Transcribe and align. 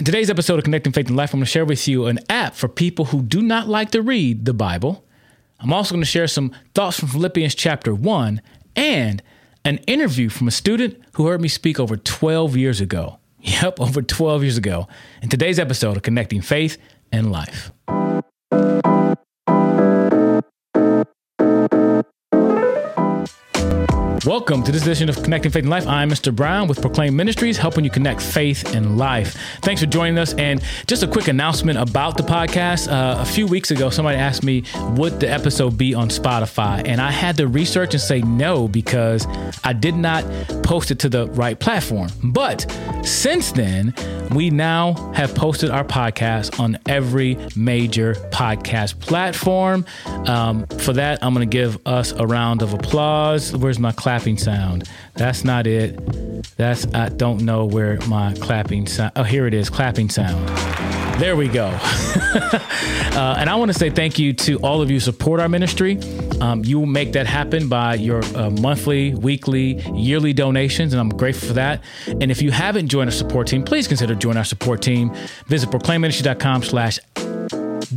In 0.00 0.06
today's 0.06 0.30
episode 0.30 0.56
of 0.56 0.64
Connecting 0.64 0.94
Faith 0.94 1.08
and 1.08 1.16
Life, 1.18 1.34
I'm 1.34 1.40
going 1.40 1.44
to 1.44 1.50
share 1.50 1.66
with 1.66 1.86
you 1.86 2.06
an 2.06 2.20
app 2.30 2.54
for 2.54 2.68
people 2.68 3.04
who 3.04 3.20
do 3.20 3.42
not 3.42 3.68
like 3.68 3.90
to 3.90 4.00
read 4.00 4.46
the 4.46 4.54
Bible. 4.54 5.04
I'm 5.58 5.74
also 5.74 5.92
going 5.94 6.00
to 6.00 6.10
share 6.10 6.26
some 6.26 6.52
thoughts 6.74 6.98
from 6.98 7.10
Philippians 7.10 7.54
chapter 7.54 7.94
1 7.94 8.40
and 8.76 9.22
an 9.62 9.76
interview 9.86 10.30
from 10.30 10.48
a 10.48 10.52
student 10.52 10.98
who 11.16 11.26
heard 11.26 11.42
me 11.42 11.48
speak 11.48 11.78
over 11.78 11.98
12 11.98 12.56
years 12.56 12.80
ago. 12.80 13.18
Yep, 13.42 13.78
over 13.78 14.00
12 14.00 14.42
years 14.42 14.56
ago. 14.56 14.88
In 15.20 15.28
today's 15.28 15.58
episode 15.58 15.98
of 15.98 16.02
Connecting 16.02 16.40
Faith 16.40 16.78
and 17.12 17.30
Life. 17.30 17.70
Welcome 24.26 24.62
to 24.64 24.72
this 24.72 24.82
edition 24.82 25.08
of 25.08 25.22
Connecting 25.22 25.50
Faith 25.50 25.62
and 25.62 25.70
Life. 25.70 25.86
I'm 25.86 26.10
Mr. 26.10 26.34
Brown 26.34 26.68
with 26.68 26.82
Proclaim 26.82 27.16
Ministries, 27.16 27.56
helping 27.56 27.84
you 27.84 27.90
connect 27.90 28.20
faith 28.20 28.74
and 28.74 28.98
life. 28.98 29.34
Thanks 29.62 29.80
for 29.80 29.86
joining 29.86 30.18
us. 30.18 30.34
And 30.34 30.60
just 30.86 31.02
a 31.02 31.06
quick 31.06 31.28
announcement 31.28 31.78
about 31.78 32.18
the 32.18 32.22
podcast. 32.22 32.92
Uh, 32.92 33.18
a 33.18 33.24
few 33.24 33.46
weeks 33.46 33.70
ago, 33.70 33.88
somebody 33.88 34.18
asked 34.18 34.42
me, 34.44 34.64
would 34.90 35.20
the 35.20 35.30
episode 35.30 35.78
be 35.78 35.94
on 35.94 36.10
Spotify? 36.10 36.86
And 36.86 37.00
I 37.00 37.10
had 37.10 37.38
to 37.38 37.48
research 37.48 37.94
and 37.94 38.00
say 38.00 38.20
no 38.20 38.68
because 38.68 39.26
I 39.64 39.72
did 39.72 39.94
not 39.94 40.22
post 40.64 40.90
it 40.90 40.98
to 40.98 41.08
the 41.08 41.26
right 41.28 41.58
platform. 41.58 42.10
But 42.22 42.70
since 43.02 43.52
then, 43.52 43.94
we 44.34 44.50
now 44.50 45.12
have 45.14 45.34
posted 45.34 45.70
our 45.70 45.82
podcast 45.82 46.60
on 46.60 46.78
every 46.86 47.38
major 47.56 48.16
podcast 48.32 49.00
platform. 49.00 49.86
Um, 50.26 50.66
for 50.66 50.92
that, 50.92 51.24
I'm 51.24 51.32
going 51.32 51.48
to 51.48 51.56
give 51.56 51.78
us 51.86 52.12
a 52.12 52.26
round 52.26 52.60
of 52.60 52.74
applause. 52.74 53.56
Where's 53.56 53.78
my 53.78 53.92
clap? 53.92 54.09
Clapping 54.10 54.38
sound. 54.38 54.90
That's 55.14 55.44
not 55.44 55.68
it. 55.68 55.96
That's 56.56 56.84
I 56.92 57.10
don't 57.10 57.42
know 57.42 57.64
where 57.64 57.96
my 58.08 58.34
clapping 58.34 58.88
sound. 58.88 59.12
Oh, 59.14 59.22
here 59.22 59.46
it 59.46 59.54
is, 59.54 59.70
clapping 59.70 60.10
sound. 60.10 60.48
There 61.20 61.36
we 61.36 61.46
go. 61.46 61.66
uh, 61.78 63.36
and 63.38 63.48
I 63.48 63.54
want 63.54 63.70
to 63.72 63.78
say 63.78 63.88
thank 63.88 64.18
you 64.18 64.32
to 64.32 64.58
all 64.64 64.82
of 64.82 64.90
you 64.90 64.96
who 64.96 65.00
support 65.00 65.38
our 65.38 65.48
ministry. 65.48 66.00
Um, 66.40 66.64
you 66.64 66.84
make 66.86 67.12
that 67.12 67.28
happen 67.28 67.68
by 67.68 67.94
your 67.94 68.24
uh, 68.34 68.50
monthly, 68.50 69.14
weekly, 69.14 69.80
yearly 69.94 70.32
donations, 70.32 70.92
and 70.92 70.98
I'm 70.98 71.10
grateful 71.10 71.46
for 71.46 71.54
that. 71.54 71.80
And 72.08 72.32
if 72.32 72.42
you 72.42 72.50
haven't 72.50 72.88
joined 72.88 73.10
our 73.10 73.16
support 73.16 73.46
team, 73.46 73.62
please 73.62 73.86
consider 73.86 74.16
joining 74.16 74.38
our 74.38 74.44
support 74.44 74.82
team. 74.82 75.14
Visit 75.46 75.70
proclaimministry.com 75.70 76.64
slash 76.64 76.98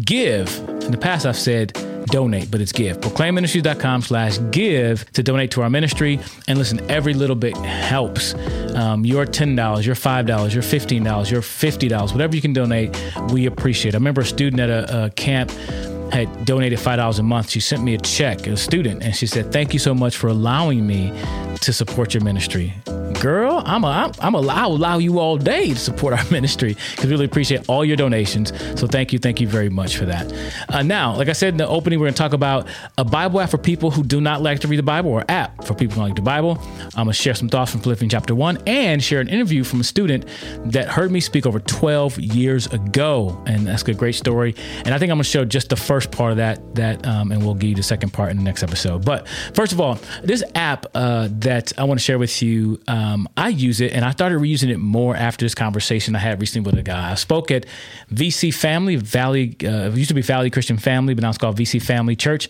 give. 0.06 0.60
In 0.84 0.92
the 0.92 1.00
past, 1.00 1.26
I've 1.26 1.40
said 1.40 1.76
donate, 2.06 2.50
but 2.50 2.62
it's 2.62 2.72
give. 2.72 3.00
Proclaimministries.com 3.00 4.02
slash 4.02 4.40
give 4.52 5.10
to 5.14 5.24
donate 5.24 5.52
to 5.52 5.62
our 5.62 5.70
ministry. 5.70 6.20
And 6.48 6.58
listen, 6.58 6.80
every 6.90 7.14
little 7.14 7.36
bit 7.36 7.56
helps. 7.58 8.34
Um, 8.76 9.06
your 9.06 9.26
$10, 9.26 9.86
your 9.86 9.96
$5, 9.96 10.54
your 10.54 10.64
$15, 10.64 11.32
your 11.32 11.42
$50, 11.42 12.12
whatever 12.12 12.36
you 12.36 12.42
can 12.42 12.54
donate, 12.54 12.96
we 13.32 13.46
appreciate. 13.46 13.96
I 13.96 13.98
remember 13.98 14.22
a 14.22 14.26
student 14.26 14.60
at 14.62 14.70
a, 14.70 15.06
a 15.06 15.10
camp 15.12 15.52
had 16.12 16.46
donated 16.46 16.78
$5 16.78 17.20
a 17.20 17.24
month. 17.24 17.50
She 17.50 17.60
sent 17.60 17.84
me 17.84 17.96
a 17.96 17.98
check, 17.98 18.46
a 18.46 18.56
student, 18.56 19.02
and 19.02 19.16
she 19.16 19.26
said, 19.26 19.52
Thank 19.52 19.74
you 19.74 19.80
so 19.80 19.96
much 19.96 20.16
for 20.16 20.28
allowing 20.28 20.86
me 20.86 21.12
to 21.66 21.74
support 21.74 22.14
your 22.14 22.24
ministry 22.24 22.74
girl, 23.24 23.64
I'm 23.66 23.86
a, 23.86 24.12
I'm, 24.20 24.36
a, 24.36 24.46
I'll 24.48 24.74
allow 24.74 24.98
you 24.98 25.18
all 25.18 25.38
day 25.38 25.70
to 25.70 25.80
support 25.80 26.14
our 26.14 26.26
ministry 26.32 26.76
because 26.92 27.06
we 27.06 27.12
really 27.12 27.24
appreciate 27.24 27.70
all 27.70 27.86
your 27.86 27.96
donations. 27.96 28.52
So 28.78 28.86
thank 28.86 29.14
you, 29.14 29.20
thank 29.20 29.40
you 29.40 29.48
very 29.48 29.70
much 29.70 29.96
for 29.96 30.06
that. 30.06 30.34
Uh, 30.68 30.84
now, 30.84 31.16
like 31.16 31.30
I 31.30 31.32
said 31.32 31.54
in 31.54 31.58
the 31.58 31.66
opening, 31.66 32.00
we're 32.00 32.08
going 32.08 32.16
to 32.16 32.18
talk 32.18 32.34
about 32.34 32.68
a 32.98 33.06
Bible 33.06 33.40
app 33.40 33.50
for 33.50 33.58
people 33.58 33.92
who 33.92 34.04
do 34.04 34.20
not 34.20 34.42
like 34.42 34.60
to 34.60 34.68
read 34.68 34.76
the 34.76 34.84
Bible, 34.84 35.10
or 35.10 35.24
app 35.30 35.64
for 35.64 35.74
people 35.74 35.96
who 35.96 36.02
like 36.02 36.16
the 36.16 36.22
Bible. 36.22 36.58
I'm 36.96 37.06
going 37.06 37.08
to 37.08 37.14
share 37.14 37.34
some 37.34 37.48
thoughts 37.48 37.72
from 37.72 37.80
Philippians 37.80 38.12
chapter 38.12 38.36
one 38.36 38.62
and 38.68 39.02
share 39.02 39.22
an 39.22 39.30
interview 39.30 39.64
from 39.64 39.80
a 39.80 39.86
student 39.86 40.26
that 40.66 40.90
heard 40.90 41.10
me 41.10 41.22
speak 41.22 41.46
over 41.46 41.62
12 41.62 42.20
years 42.20 42.68
ago, 42.68 43.42
and 43.48 43.66
that's 43.66 43.84
a 43.84 43.94
great 43.94 44.16
story. 44.16 44.54
And 44.84 44.94
I 44.94 44.98
think 44.98 45.12
I'm 45.12 45.18
going 45.18 45.24
to 45.24 45.30
show 45.30 45.46
just 45.46 45.70
the 45.70 45.78
first 45.78 46.12
part 46.12 46.32
of 46.32 46.38
that, 46.38 46.76
that, 46.76 47.08
um, 47.08 47.32
and 47.32 47.42
we'll 47.42 47.56
give 47.56 47.70
you 47.70 47.76
the 47.76 47.84
second 47.84 48.12
part 48.12 48.32
in 48.32 48.38
the 48.38 48.44
next 48.44 48.64
episode. 48.64 49.06
But 49.06 49.30
first 49.54 49.72
of 49.72 49.80
all, 49.80 49.98
this 50.24 50.44
app 50.56 50.88
uh, 50.94 51.30
that 51.32 51.53
I 51.78 51.84
want 51.84 52.00
to 52.00 52.04
share 52.04 52.20
with 52.20 52.42
you. 52.42 52.80
Um, 52.88 53.28
I 53.36 53.50
use 53.50 53.82
it, 53.82 53.94
and 53.94 54.06
I 54.06 54.12
started 54.12 54.40
reusing 54.40 54.70
it 54.70 54.78
more 54.78 55.16
after 55.16 55.46
this 55.46 55.56
conversation 55.56 56.16
I 56.16 56.20
had 56.20 56.40
recently 56.40 56.66
with 56.70 56.80
a 56.80 56.84
guy. 56.84 57.12
I 57.12 57.16
spoke 57.16 57.52
at 57.52 57.66
VC 58.12 58.54
Family 58.54 58.96
Valley. 58.96 59.56
Uh, 59.64 59.90
it 59.90 59.96
used 59.96 60.10
to 60.10 60.14
be 60.14 60.22
Valley 60.22 60.50
Christian 60.50 60.78
Family, 60.78 61.14
but 61.14 61.22
now 61.22 61.30
it's 61.30 61.38
called 61.38 61.58
VC 61.58 61.82
Family 61.82 62.16
Church, 62.16 62.50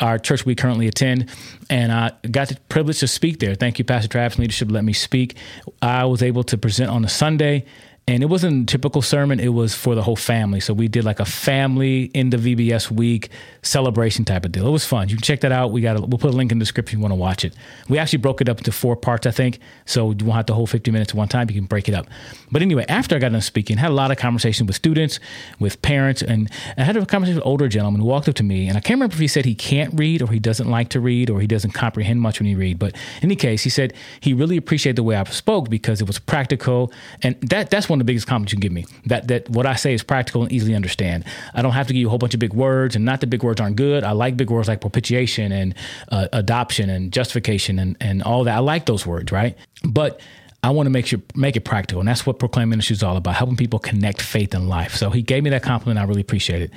our 0.00 0.18
church 0.18 0.44
we 0.44 0.54
currently 0.54 0.86
attend. 0.88 1.30
And 1.70 1.92
I 1.92 2.12
got 2.30 2.48
the 2.48 2.56
privilege 2.68 3.00
to 3.00 3.08
speak 3.08 3.40
there. 3.40 3.54
Thank 3.54 3.78
you, 3.78 3.84
Pastor 3.84 4.08
Travis 4.08 4.38
Leadership, 4.38 4.70
let 4.70 4.84
me 4.84 4.92
speak. 4.92 5.36
I 5.80 6.04
was 6.04 6.22
able 6.22 6.44
to 6.44 6.58
present 6.58 6.90
on 6.90 7.04
a 7.04 7.08
Sunday 7.08 7.64
and 8.06 8.22
it 8.22 8.26
wasn't 8.26 8.70
a 8.70 8.72
typical 8.72 9.00
sermon 9.00 9.40
it 9.40 9.48
was 9.48 9.74
for 9.74 9.94
the 9.94 10.02
whole 10.02 10.16
family. 10.16 10.60
So 10.60 10.74
we 10.74 10.88
did 10.88 11.04
like 11.04 11.20
a 11.20 11.24
family 11.24 12.04
in 12.14 12.30
the 12.30 12.36
vbs 12.36 12.90
week 12.90 13.30
celebration 13.62 14.24
type 14.24 14.44
of 14.44 14.52
deal. 14.52 14.66
It 14.66 14.70
was 14.70 14.84
fun. 14.84 15.08
You 15.08 15.16
can 15.16 15.22
check 15.22 15.40
that 15.40 15.52
out. 15.52 15.72
We 15.72 15.80
got 15.80 15.98
we'll 16.08 16.18
put 16.18 16.32
a 16.32 16.36
link 16.36 16.52
in 16.52 16.58
the 16.58 16.62
description 16.62 16.98
if 16.98 16.98
you 16.98 17.02
want 17.02 17.12
to 17.12 17.16
watch 17.16 17.44
it. 17.44 17.54
We 17.88 17.98
actually 17.98 18.18
broke 18.18 18.40
it 18.40 18.48
up 18.48 18.58
into 18.58 18.72
four 18.72 18.94
parts 18.94 19.26
i 19.26 19.30
think. 19.30 19.58
So 19.86 20.10
you 20.10 20.24
won't 20.24 20.36
have 20.36 20.46
to 20.46 20.54
hold 20.54 20.70
50 20.70 20.90
minutes 20.90 21.12
at 21.12 21.16
one 21.16 21.28
time 21.28 21.48
you 21.48 21.56
can 21.56 21.64
break 21.64 21.88
it 21.88 21.94
up. 21.94 22.06
But 22.50 22.62
anyway 22.62 22.84
after 22.88 23.16
i 23.16 23.18
got 23.18 23.32
done 23.32 23.40
speaking 23.40 23.78
had 23.78 23.90
a 23.90 23.94
lot 23.94 24.10
of 24.10 24.18
conversation 24.18 24.66
with 24.66 24.76
students 24.76 25.18
with 25.58 25.80
parents 25.82 26.22
and 26.22 26.50
i 26.76 26.82
had 26.82 26.96
a 26.96 27.06
conversation 27.06 27.36
with 27.36 27.44
an 27.44 27.48
older 27.48 27.68
gentleman 27.68 28.00
who 28.00 28.06
walked 28.06 28.28
up 28.28 28.34
to 28.34 28.42
me 28.42 28.68
and 28.68 28.76
i 28.76 28.80
can't 28.80 28.96
remember 28.96 29.14
if 29.14 29.20
he 29.20 29.26
said 29.26 29.44
he 29.44 29.54
can't 29.54 29.92
read 29.98 30.22
or 30.22 30.30
he 30.30 30.38
doesn't 30.38 30.68
like 30.68 30.88
to 30.88 31.00
read 31.00 31.30
or 31.30 31.40
he 31.40 31.46
doesn't 31.46 31.72
comprehend 31.72 32.20
much 32.20 32.38
when 32.38 32.46
he 32.46 32.54
read 32.54 32.78
but 32.78 32.92
in 32.92 33.24
any 33.24 33.36
case 33.36 33.62
he 33.62 33.70
said 33.70 33.92
he 34.20 34.32
really 34.32 34.56
appreciated 34.56 34.96
the 34.96 35.02
way 35.02 35.16
i 35.16 35.24
spoke 35.24 35.68
because 35.68 36.00
it 36.00 36.06
was 36.06 36.18
practical 36.18 36.92
and 37.22 37.40
that 37.40 37.70
that's 37.70 37.88
one 37.88 37.93
of 37.94 38.06
the 38.06 38.10
biggest 38.10 38.26
compliments 38.26 38.52
you 38.52 38.56
can 38.56 38.60
give 38.60 38.72
me. 38.72 38.86
That 39.06 39.28
that 39.28 39.48
what 39.50 39.66
I 39.66 39.74
say 39.76 39.94
is 39.94 40.02
practical 40.02 40.42
and 40.42 40.52
easily 40.52 40.74
understand. 40.74 41.24
I 41.54 41.62
don't 41.62 41.72
have 41.72 41.86
to 41.88 41.92
give 41.92 42.00
you 42.00 42.06
a 42.06 42.10
whole 42.10 42.18
bunch 42.18 42.34
of 42.34 42.40
big 42.40 42.54
words, 42.54 42.96
and 42.96 43.04
not 43.04 43.20
that 43.20 43.28
big 43.28 43.42
words 43.42 43.60
aren't 43.60 43.76
good. 43.76 44.04
I 44.04 44.12
like 44.12 44.36
big 44.36 44.50
words 44.50 44.68
like 44.68 44.80
propitiation 44.80 45.52
and 45.52 45.74
uh, 46.10 46.28
adoption 46.32 46.90
and 46.90 47.12
justification 47.12 47.78
and 47.78 47.96
and 48.00 48.22
all 48.22 48.44
that. 48.44 48.56
I 48.56 48.60
like 48.60 48.86
those 48.86 49.06
words, 49.06 49.32
right? 49.32 49.56
But 49.82 50.20
I 50.62 50.70
want 50.70 50.86
to 50.86 50.90
make 50.90 51.06
sure 51.06 51.20
make 51.34 51.56
it 51.56 51.64
practical, 51.64 52.00
and 52.00 52.08
that's 52.08 52.24
what 52.24 52.38
Proclaim 52.38 52.70
Ministry 52.70 52.94
is 52.94 53.02
all 53.02 53.16
about: 53.16 53.34
helping 53.34 53.56
people 53.56 53.78
connect 53.78 54.22
faith 54.22 54.54
and 54.54 54.68
life. 54.68 54.94
So 54.94 55.10
he 55.10 55.22
gave 55.22 55.42
me 55.44 55.50
that 55.50 55.62
compliment. 55.62 55.98
I 55.98 56.04
really 56.08 56.22
appreciate 56.22 56.62
it. 56.62 56.70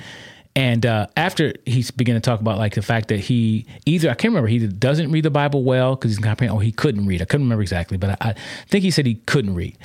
And 0.58 0.84
uh, 0.84 1.06
after 1.16 1.54
he's 1.66 1.92
began 1.92 2.16
to 2.16 2.20
talk 2.20 2.40
about 2.40 2.58
like 2.58 2.74
the 2.74 2.82
fact 2.82 3.06
that 3.08 3.20
he 3.20 3.64
either 3.86 4.10
I 4.10 4.14
can't 4.14 4.32
remember 4.32 4.48
he 4.48 4.66
doesn't 4.66 5.12
read 5.12 5.24
the 5.24 5.30
Bible 5.30 5.62
well 5.62 5.94
because 5.94 6.10
he's 6.10 6.18
comprehend 6.18 6.52
or 6.52 6.60
he 6.60 6.72
couldn't 6.72 7.06
read. 7.06 7.22
I 7.22 7.26
couldn't 7.26 7.46
remember 7.46 7.62
exactly, 7.62 7.96
but 7.96 8.10
I, 8.10 8.30
I 8.30 8.34
think 8.66 8.82
he 8.82 8.90
said 8.90 9.06
he 9.06 9.14
couldn't 9.26 9.54
read. 9.54 9.78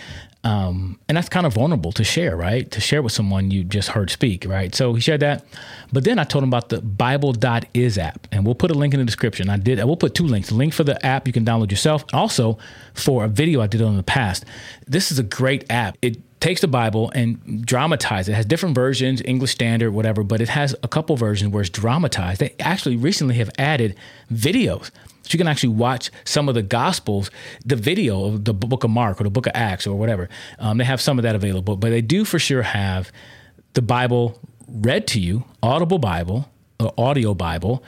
Um, 0.44 1.00
and 1.08 1.16
that's 1.16 1.30
kind 1.30 1.46
of 1.46 1.54
vulnerable 1.54 1.92
to 1.92 2.04
share, 2.04 2.36
right? 2.36 2.70
To 2.72 2.82
share 2.82 3.04
with 3.04 3.14
someone 3.14 3.52
you 3.52 3.64
just 3.64 3.90
heard 3.90 4.10
speak, 4.10 4.46
right? 4.48 4.74
So 4.74 4.96
he 4.96 5.00
shared 5.00 5.20
that. 5.20 5.46
But 5.94 6.06
then 6.06 6.18
I 6.18 6.24
told 6.24 6.44
him 6.44 6.50
about 6.50 6.70
the 6.70 6.82
Bible.is 6.82 8.00
app, 8.00 8.28
and 8.32 8.44
we'll 8.44 8.56
put 8.56 8.72
a 8.72 8.74
link 8.74 8.96
in 8.96 9.00
the 9.00 9.06
description. 9.06 9.50
I 9.50 9.58
did, 9.58 9.80
I 9.80 9.84
will 9.84 9.96
put 9.96 10.16
two 10.16 10.26
links 10.26 10.50
a 10.50 10.56
link 10.56 10.74
for 10.74 10.84
the 10.84 11.04
app 11.06 11.28
you 11.28 11.34
can 11.34 11.46
download 11.46 11.70
yourself, 11.70 12.04
also 12.12 12.58
for 12.96 13.24
a 13.24 13.28
video 13.28 13.62
I 13.62 13.68
did 13.68 13.84
on 13.84 13.96
the 13.96 14.04
past. 14.04 14.44
This 14.88 15.12
is 15.12 15.20
a 15.20 15.24
great 15.24 15.72
app. 15.72 15.98
It 16.02 16.18
takes 16.44 16.60
the 16.60 16.68
Bible 16.68 17.10
and 17.16 17.66
dramatizes 17.66 18.28
it. 18.28 18.34
it. 18.34 18.36
has 18.36 18.46
different 18.46 18.76
versions, 18.76 19.22
English 19.24 19.52
Standard, 19.52 19.92
whatever, 19.92 20.24
but 20.24 20.42
it 20.42 20.50
has 20.50 20.76
a 20.84 20.90
couple 20.90 21.16
versions 21.16 21.54
where 21.54 21.62
it's 21.62 21.70
dramatized. 21.70 22.42
They 22.42 22.54
actually 22.60 22.98
recently 22.98 23.36
have 23.36 23.50
added 23.58 23.96
videos. 24.30 24.92
So 25.22 25.30
you 25.30 25.38
can 25.38 25.48
actually 25.48 25.70
watch 25.70 26.12
some 26.26 26.50
of 26.50 26.56
the 26.56 26.62
Gospels, 26.62 27.32
the 27.66 27.78
video 27.78 28.26
of 28.26 28.44
the 28.44 28.54
book 28.54 28.84
of 28.84 28.90
Mark 28.90 29.22
or 29.22 29.24
the 29.24 29.30
book 29.30 29.48
of 29.48 29.54
Acts 29.56 29.88
or 29.88 29.98
whatever. 29.98 30.28
Um, 30.60 30.80
they 30.80 30.84
have 30.84 31.00
some 31.00 31.18
of 31.18 31.24
that 31.24 31.34
available, 31.34 31.78
but 31.78 31.92
they 31.92 32.02
do 32.02 32.26
for 32.26 32.40
sure 32.40 32.62
have 32.62 33.10
the 33.72 33.82
Bible 33.82 34.38
read 34.68 35.08
to 35.08 35.22
you, 35.22 35.46
audible 35.62 35.98
Bible, 35.98 36.50
or 36.78 36.94
audio 36.98 37.34
Bible, 37.34 37.82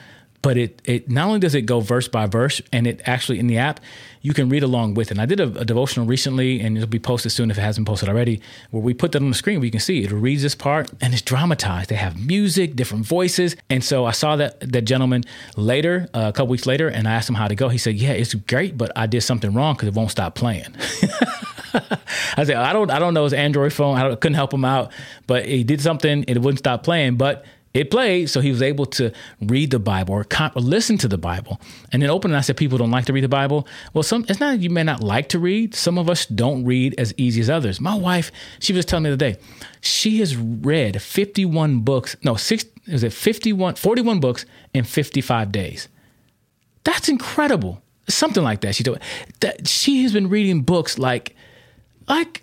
but 0.46 0.56
it 0.56 0.80
it 0.84 1.10
not 1.10 1.26
only 1.26 1.40
does 1.40 1.56
it 1.56 1.62
go 1.62 1.80
verse 1.80 2.06
by 2.06 2.24
verse, 2.26 2.62
and 2.72 2.86
it 2.86 3.00
actually 3.04 3.40
in 3.40 3.48
the 3.48 3.58
app 3.58 3.80
you 4.22 4.32
can 4.32 4.48
read 4.48 4.62
along 4.62 4.94
with 4.94 5.08
it. 5.08 5.14
And 5.14 5.20
I 5.20 5.26
did 5.26 5.40
a, 5.40 5.58
a, 5.58 5.64
devotional 5.64 6.06
recently, 6.06 6.60
and 6.60 6.76
it'll 6.76 6.88
be 6.88 7.00
posted 7.00 7.32
soon 7.32 7.50
if 7.50 7.58
it 7.58 7.62
hasn't 7.62 7.84
posted 7.84 8.08
already, 8.08 8.40
where 8.70 8.80
we 8.80 8.94
put 8.94 9.10
that 9.12 9.22
on 9.22 9.28
the 9.28 9.34
screen 9.34 9.58
where 9.58 9.64
you 9.64 9.72
can 9.72 9.80
see 9.80 10.04
it 10.04 10.12
reads 10.12 10.42
this 10.42 10.54
part 10.54 10.88
and 11.00 11.12
it's 11.12 11.22
dramatized. 11.22 11.90
They 11.90 11.96
have 11.96 12.24
music, 12.24 12.76
different 12.76 13.06
voices, 13.06 13.56
and 13.68 13.82
so 13.82 14.04
I 14.04 14.12
saw 14.12 14.36
that 14.36 14.60
that 14.60 14.82
gentleman 14.82 15.24
later, 15.56 16.08
uh, 16.14 16.26
a 16.28 16.32
couple 16.32 16.46
weeks 16.46 16.64
later, 16.64 16.86
and 16.86 17.08
I 17.08 17.14
asked 17.14 17.28
him 17.28 17.34
how 17.34 17.48
to 17.48 17.56
go. 17.56 17.68
He 17.68 17.78
said, 17.78 17.96
"Yeah, 17.96 18.12
it's 18.12 18.34
great, 18.34 18.78
but 18.78 18.92
I 18.94 19.08
did 19.08 19.22
something 19.22 19.52
wrong 19.52 19.74
because 19.74 19.88
it 19.88 19.94
won't 19.94 20.12
stop 20.12 20.36
playing." 20.36 20.76
I 22.36 22.44
said, 22.44 22.54
"I 22.54 22.72
don't, 22.72 22.92
I 22.92 23.00
don't 23.00 23.14
know 23.14 23.24
his 23.24 23.32
Android 23.32 23.72
phone. 23.72 23.96
I 23.98 24.14
couldn't 24.14 24.34
help 24.34 24.54
him 24.54 24.64
out, 24.64 24.92
but 25.26 25.44
he 25.46 25.64
did 25.64 25.80
something, 25.80 26.24
and 26.28 26.30
it 26.30 26.38
wouldn't 26.38 26.60
stop 26.60 26.84
playing, 26.84 27.16
but." 27.16 27.44
It 27.76 27.90
played, 27.90 28.30
so 28.30 28.40
he 28.40 28.50
was 28.50 28.62
able 28.62 28.86
to 28.86 29.12
read 29.40 29.70
the 29.70 29.78
Bible 29.78 30.14
or, 30.14 30.24
comp- 30.24 30.56
or 30.56 30.60
listen 30.60 30.96
to 30.98 31.08
the 31.08 31.18
Bible. 31.18 31.60
And 31.92 32.02
then 32.02 32.08
open, 32.08 32.30
and 32.30 32.38
I 32.38 32.40
said, 32.40 32.56
people 32.56 32.78
don't 32.78 32.90
like 32.90 33.04
to 33.06 33.12
read 33.12 33.24
the 33.24 33.28
Bible. 33.28 33.66
Well, 33.92 34.02
some 34.02 34.24
it's 34.28 34.40
not 34.40 34.60
you 34.60 34.70
may 34.70 34.82
not 34.82 35.02
like 35.02 35.28
to 35.30 35.38
read. 35.38 35.74
Some 35.74 35.98
of 35.98 36.08
us 36.08 36.26
don't 36.26 36.64
read 36.64 36.94
as 36.98 37.12
easy 37.16 37.40
as 37.40 37.50
others. 37.50 37.80
My 37.80 37.94
wife, 37.94 38.32
she 38.60 38.72
was 38.72 38.84
telling 38.84 39.04
me 39.04 39.10
the 39.10 39.14
other 39.14 39.32
day, 39.32 39.40
she 39.82 40.18
has 40.20 40.36
read 40.36 41.02
51 41.02 41.80
books. 41.80 42.16
No, 42.22 42.36
six 42.36 42.64
is 42.86 43.02
it 43.02 43.12
51, 43.12 43.74
41 43.74 44.20
books 44.20 44.46
in 44.72 44.84
55 44.84 45.52
days. 45.52 45.88
That's 46.84 47.08
incredible. 47.08 47.82
Something 48.08 48.44
like 48.44 48.60
that. 48.62 48.74
She 48.74 48.84
told 48.84 49.00
that 49.40 49.66
she 49.66 50.02
has 50.04 50.12
been 50.12 50.28
reading 50.28 50.62
books 50.62 50.98
like, 50.98 51.34
like, 52.08 52.42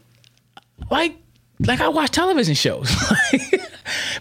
like 0.91 1.18
like 1.59 1.79
I 1.79 1.88
watch 1.89 2.12
television 2.12 2.56
shows. 2.56 2.94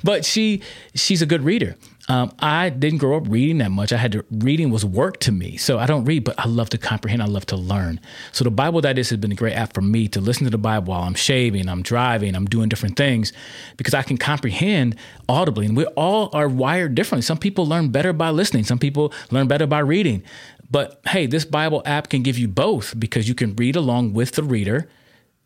but 0.02 0.24
she 0.24 0.62
she's 0.94 1.22
a 1.22 1.26
good 1.26 1.42
reader. 1.42 1.76
Um, 2.08 2.32
I 2.40 2.68
didn't 2.68 2.98
grow 2.98 3.16
up 3.16 3.28
reading 3.28 3.58
that 3.58 3.70
much. 3.70 3.92
I 3.92 3.96
had 3.96 4.12
to 4.12 4.24
reading 4.30 4.70
was 4.70 4.84
work 4.84 5.20
to 5.20 5.32
me, 5.32 5.56
so 5.56 5.78
I 5.78 5.86
don't 5.86 6.04
read, 6.04 6.24
but 6.24 6.36
I 6.38 6.48
love 6.48 6.68
to 6.70 6.78
comprehend. 6.78 7.22
I 7.22 7.26
love 7.26 7.46
to 7.46 7.56
learn. 7.56 8.00
So 8.32 8.42
the 8.42 8.50
Bible.is 8.50 9.10
has 9.10 9.18
been 9.18 9.30
a 9.30 9.36
great 9.36 9.54
app 9.54 9.72
for 9.72 9.82
me 9.82 10.08
to 10.08 10.20
listen 10.20 10.44
to 10.44 10.50
the 10.50 10.58
Bible 10.58 10.92
while 10.92 11.02
I'm 11.02 11.14
shaving, 11.14 11.68
I'm 11.68 11.82
driving, 11.82 12.34
I'm 12.34 12.46
doing 12.46 12.68
different 12.68 12.96
things, 12.96 13.32
because 13.76 13.94
I 13.94 14.02
can 14.02 14.18
comprehend 14.18 14.96
audibly. 15.28 15.66
And 15.66 15.76
we 15.76 15.84
all 15.86 16.28
are 16.32 16.48
wired 16.48 16.96
differently. 16.96 17.22
Some 17.22 17.38
people 17.38 17.66
learn 17.66 17.90
better 17.90 18.12
by 18.12 18.30
listening. 18.30 18.64
Some 18.64 18.80
people 18.80 19.12
learn 19.30 19.46
better 19.46 19.68
by 19.68 19.78
reading. 19.78 20.24
But 20.68 21.00
hey, 21.06 21.26
this 21.26 21.44
Bible 21.44 21.82
app 21.84 22.08
can 22.08 22.22
give 22.22 22.36
you 22.36 22.48
both 22.48 22.98
because 22.98 23.28
you 23.28 23.34
can 23.34 23.54
read 23.54 23.76
along 23.76 24.14
with 24.14 24.32
the 24.32 24.42
reader 24.42 24.88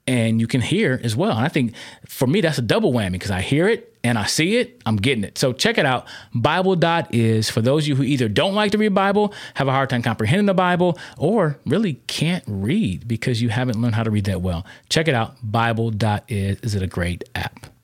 and 0.06 0.40
you 0.40 0.46
can 0.46 0.60
hear 0.60 1.00
as 1.02 1.16
well. 1.16 1.32
And 1.32 1.44
I 1.44 1.48
think 1.48 1.74
for 2.06 2.26
me, 2.26 2.40
that's 2.40 2.58
a 2.58 2.62
double 2.62 2.92
whammy 2.92 3.12
because 3.12 3.32
I 3.32 3.40
hear 3.40 3.68
it 3.68 3.95
and 4.06 4.18
I 4.18 4.26
see 4.26 4.56
it, 4.56 4.80
I'm 4.86 4.96
getting 4.96 5.24
it. 5.24 5.38
So 5.38 5.52
check 5.52 5.78
it 5.78 5.86
out. 5.86 6.06
Bible.is 6.34 7.50
for 7.50 7.60
those 7.60 7.84
of 7.84 7.88
you 7.88 7.96
who 7.96 8.02
either 8.02 8.28
don't 8.28 8.54
like 8.54 8.72
to 8.72 8.78
read 8.78 8.94
Bible, 8.94 9.34
have 9.54 9.68
a 9.68 9.72
hard 9.72 9.90
time 9.90 10.02
comprehending 10.02 10.46
the 10.46 10.54
Bible, 10.54 10.98
or 11.18 11.58
really 11.66 11.94
can't 12.06 12.44
read 12.46 13.06
because 13.06 13.42
you 13.42 13.48
haven't 13.48 13.80
learned 13.80 13.94
how 13.94 14.02
to 14.02 14.10
read 14.10 14.24
that 14.24 14.40
well. 14.40 14.64
Check 14.88 15.08
it 15.08 15.14
out. 15.14 15.36
Bible.is 15.42 16.60
is 16.60 16.74
it 16.74 16.82
a 16.82 16.86
great 16.86 17.24
app? 17.34 17.75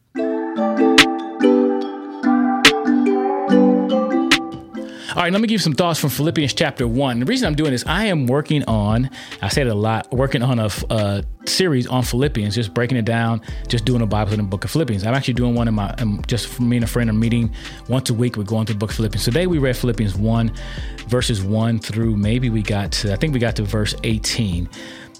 All 5.14 5.22
right, 5.22 5.30
let 5.30 5.42
me 5.42 5.46
give 5.46 5.52
you 5.52 5.58
some 5.58 5.74
thoughts 5.74 6.00
from 6.00 6.08
Philippians 6.08 6.54
chapter 6.54 6.88
one. 6.88 7.20
The 7.20 7.26
reason 7.26 7.46
I'm 7.46 7.54
doing 7.54 7.72
this, 7.72 7.84
I 7.86 8.06
am 8.06 8.26
working 8.26 8.64
on, 8.64 9.10
I 9.42 9.48
said 9.48 9.66
it 9.66 9.70
a 9.70 9.74
lot, 9.74 10.10
working 10.10 10.40
on 10.42 10.58
a, 10.58 10.70
a 10.88 11.22
series 11.44 11.86
on 11.86 12.02
Philippians, 12.02 12.54
just 12.54 12.72
breaking 12.72 12.96
it 12.96 13.04
down, 13.04 13.42
just 13.68 13.84
doing 13.84 14.00
a 14.00 14.06
Bible 14.06 14.32
in 14.32 14.38
the 14.38 14.44
book 14.44 14.64
of 14.64 14.70
Philippians. 14.70 15.04
I'm 15.04 15.12
actually 15.12 15.34
doing 15.34 15.54
one 15.54 15.68
in 15.68 15.74
my, 15.74 15.94
just 16.26 16.58
me 16.60 16.78
and 16.78 16.84
a 16.84 16.88
friend 16.88 17.10
are 17.10 17.12
meeting 17.12 17.54
once 17.90 18.08
a 18.08 18.14
week. 18.14 18.38
We're 18.38 18.44
going 18.44 18.64
through 18.64 18.76
the 18.76 18.78
book 18.78 18.88
of 18.88 18.96
Philippians. 18.96 19.22
Today 19.22 19.46
we 19.46 19.58
read 19.58 19.76
Philippians 19.76 20.16
1, 20.16 20.50
verses 21.08 21.42
1 21.42 21.80
through 21.80 22.16
maybe 22.16 22.48
we 22.48 22.62
got 22.62 22.90
to, 22.92 23.12
I 23.12 23.16
think 23.16 23.34
we 23.34 23.38
got 23.38 23.54
to 23.56 23.64
verse 23.64 23.94
18. 24.04 24.66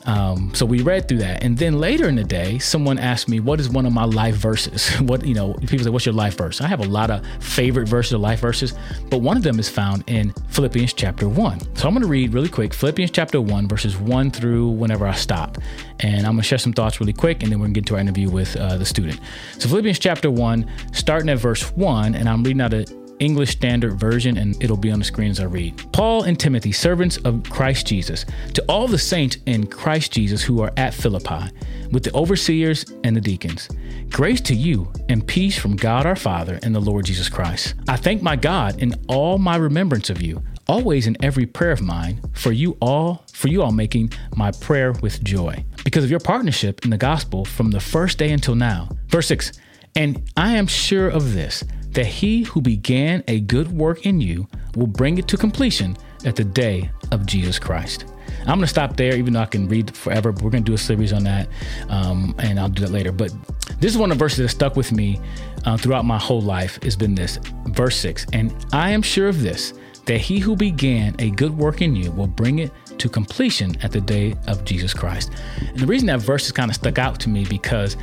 Um, 0.04 0.52
so 0.54 0.66
we 0.66 0.82
read 0.82 1.08
through 1.08 1.18
that, 1.18 1.44
and 1.44 1.56
then 1.56 1.78
later 1.78 2.08
in 2.08 2.16
the 2.16 2.24
day, 2.24 2.58
someone 2.58 2.98
asked 2.98 3.28
me, 3.28 3.40
"What 3.40 3.60
is 3.60 3.68
one 3.68 3.86
of 3.86 3.92
my 3.92 4.04
life 4.04 4.34
verses?" 4.34 4.90
what 5.00 5.24
you 5.24 5.34
know, 5.34 5.54
people 5.54 5.80
say, 5.80 5.90
"What's 5.90 6.06
your 6.06 6.14
life 6.14 6.36
verse?" 6.36 6.60
I 6.60 6.66
have 6.66 6.80
a 6.80 6.88
lot 6.88 7.10
of 7.10 7.24
favorite 7.40 7.88
verses 7.88 8.12
of 8.12 8.20
life 8.20 8.40
verses, 8.40 8.74
but 9.10 9.18
one 9.18 9.36
of 9.36 9.42
them 9.42 9.58
is 9.58 9.68
found 9.68 10.04
in 10.08 10.32
Philippians 10.48 10.92
chapter 10.92 11.28
one. 11.28 11.60
So 11.76 11.86
I'm 11.86 11.94
going 11.94 12.02
to 12.02 12.08
read 12.08 12.34
really 12.34 12.48
quick 12.48 12.74
Philippians 12.74 13.10
chapter 13.10 13.40
one, 13.40 13.68
verses 13.68 13.96
one 13.96 14.30
through 14.30 14.70
whenever 14.70 15.06
I 15.06 15.14
stop, 15.14 15.58
and 16.00 16.26
I'm 16.26 16.32
going 16.32 16.38
to 16.38 16.42
share 16.42 16.58
some 16.58 16.72
thoughts 16.72 17.00
really 17.00 17.12
quick, 17.12 17.42
and 17.42 17.52
then 17.52 17.58
we're 17.58 17.66
going 17.66 17.74
to 17.74 17.80
get 17.80 17.86
to 17.88 17.94
our 17.94 18.00
interview 18.00 18.28
with 18.28 18.56
uh, 18.56 18.76
the 18.78 18.86
student. 18.86 19.20
So 19.58 19.68
Philippians 19.68 19.98
chapter 19.98 20.30
one, 20.30 20.70
starting 20.92 21.28
at 21.28 21.38
verse 21.38 21.70
one, 21.72 22.14
and 22.14 22.28
I'm 22.28 22.42
reading 22.42 22.60
out 22.60 22.74
of 22.74 23.01
English 23.22 23.50
Standard 23.50 24.00
Version, 24.00 24.36
and 24.36 24.60
it'll 24.62 24.76
be 24.76 24.90
on 24.90 24.98
the 24.98 25.04
screen 25.04 25.30
as 25.30 25.38
I 25.38 25.44
read. 25.44 25.80
Paul 25.92 26.24
and 26.24 26.38
Timothy, 26.38 26.72
servants 26.72 27.18
of 27.18 27.48
Christ 27.48 27.86
Jesus, 27.86 28.26
to 28.54 28.64
all 28.68 28.88
the 28.88 28.98
saints 28.98 29.38
in 29.46 29.68
Christ 29.68 30.12
Jesus 30.12 30.42
who 30.42 30.60
are 30.60 30.72
at 30.76 30.92
Philippi, 30.92 31.44
with 31.92 32.02
the 32.02 32.12
overseers 32.14 32.84
and 33.04 33.14
the 33.14 33.20
deacons. 33.20 33.68
Grace 34.10 34.40
to 34.40 34.54
you 34.54 34.92
and 35.08 35.24
peace 35.24 35.56
from 35.56 35.76
God 35.76 36.04
our 36.04 36.16
Father 36.16 36.58
and 36.64 36.74
the 36.74 36.80
Lord 36.80 37.06
Jesus 37.06 37.28
Christ. 37.28 37.74
I 37.88 37.96
thank 37.96 38.22
my 38.22 38.34
God 38.34 38.82
in 38.82 38.94
all 39.08 39.38
my 39.38 39.54
remembrance 39.54 40.10
of 40.10 40.20
you, 40.20 40.42
always 40.66 41.06
in 41.06 41.16
every 41.22 41.46
prayer 41.46 41.70
of 41.70 41.80
mine, 41.80 42.20
for 42.32 42.50
you 42.50 42.76
all, 42.80 43.24
for 43.32 43.46
you 43.46 43.62
all 43.62 43.70
making 43.70 44.12
my 44.34 44.50
prayer 44.50 44.92
with 45.00 45.22
joy, 45.22 45.64
because 45.84 46.02
of 46.02 46.10
your 46.10 46.20
partnership 46.20 46.84
in 46.84 46.90
the 46.90 46.98
gospel 46.98 47.44
from 47.44 47.70
the 47.70 47.80
first 47.80 48.18
day 48.18 48.32
until 48.32 48.56
now. 48.56 48.88
Verse 49.06 49.28
6 49.28 49.52
And 49.94 50.28
I 50.36 50.56
am 50.56 50.66
sure 50.66 51.08
of 51.08 51.34
this 51.34 51.62
that 51.92 52.06
he 52.06 52.42
who 52.42 52.60
began 52.60 53.22
a 53.28 53.40
good 53.40 53.70
work 53.72 54.06
in 54.06 54.20
you 54.20 54.48
will 54.76 54.86
bring 54.86 55.18
it 55.18 55.28
to 55.28 55.36
completion 55.36 55.96
at 56.24 56.36
the 56.36 56.44
day 56.44 56.90
of 57.10 57.26
Jesus 57.26 57.58
Christ. 57.58 58.06
I'm 58.40 58.46
going 58.46 58.60
to 58.60 58.66
stop 58.66 58.96
there, 58.96 59.14
even 59.16 59.34
though 59.34 59.40
I 59.40 59.46
can 59.46 59.68
read 59.68 59.94
forever, 59.94 60.32
but 60.32 60.42
we're 60.42 60.50
going 60.50 60.64
to 60.64 60.70
do 60.70 60.74
a 60.74 60.78
series 60.78 61.12
on 61.12 61.24
that, 61.24 61.48
um, 61.88 62.34
and 62.38 62.58
I'll 62.58 62.68
do 62.68 62.82
that 62.82 62.90
later. 62.90 63.12
But 63.12 63.32
this 63.78 63.92
is 63.92 63.98
one 63.98 64.10
of 64.10 64.18
the 64.18 64.24
verses 64.24 64.38
that 64.38 64.48
stuck 64.48 64.76
with 64.76 64.90
me 64.92 65.20
uh, 65.64 65.76
throughout 65.76 66.04
my 66.04 66.18
whole 66.18 66.40
life, 66.40 66.82
has 66.82 66.96
been 66.96 67.14
this 67.14 67.38
verse 67.68 67.96
6. 67.96 68.26
And 68.32 68.54
I 68.72 68.90
am 68.90 69.02
sure 69.02 69.28
of 69.28 69.42
this, 69.42 69.74
that 70.06 70.18
he 70.18 70.38
who 70.38 70.56
began 70.56 71.14
a 71.18 71.30
good 71.30 71.56
work 71.56 71.82
in 71.82 71.94
you 71.94 72.10
will 72.12 72.26
bring 72.26 72.58
it 72.58 72.72
to 72.98 73.08
completion 73.08 73.76
at 73.82 73.92
the 73.92 74.00
day 74.00 74.34
of 74.48 74.64
Jesus 74.64 74.92
Christ. 74.92 75.30
And 75.60 75.78
the 75.78 75.86
reason 75.86 76.06
that 76.08 76.20
verse 76.20 76.44
has 76.44 76.52
kind 76.52 76.70
of 76.70 76.74
stuck 76.74 76.98
out 76.98 77.20
to 77.20 77.28
me 77.28 77.44
because 77.44 77.96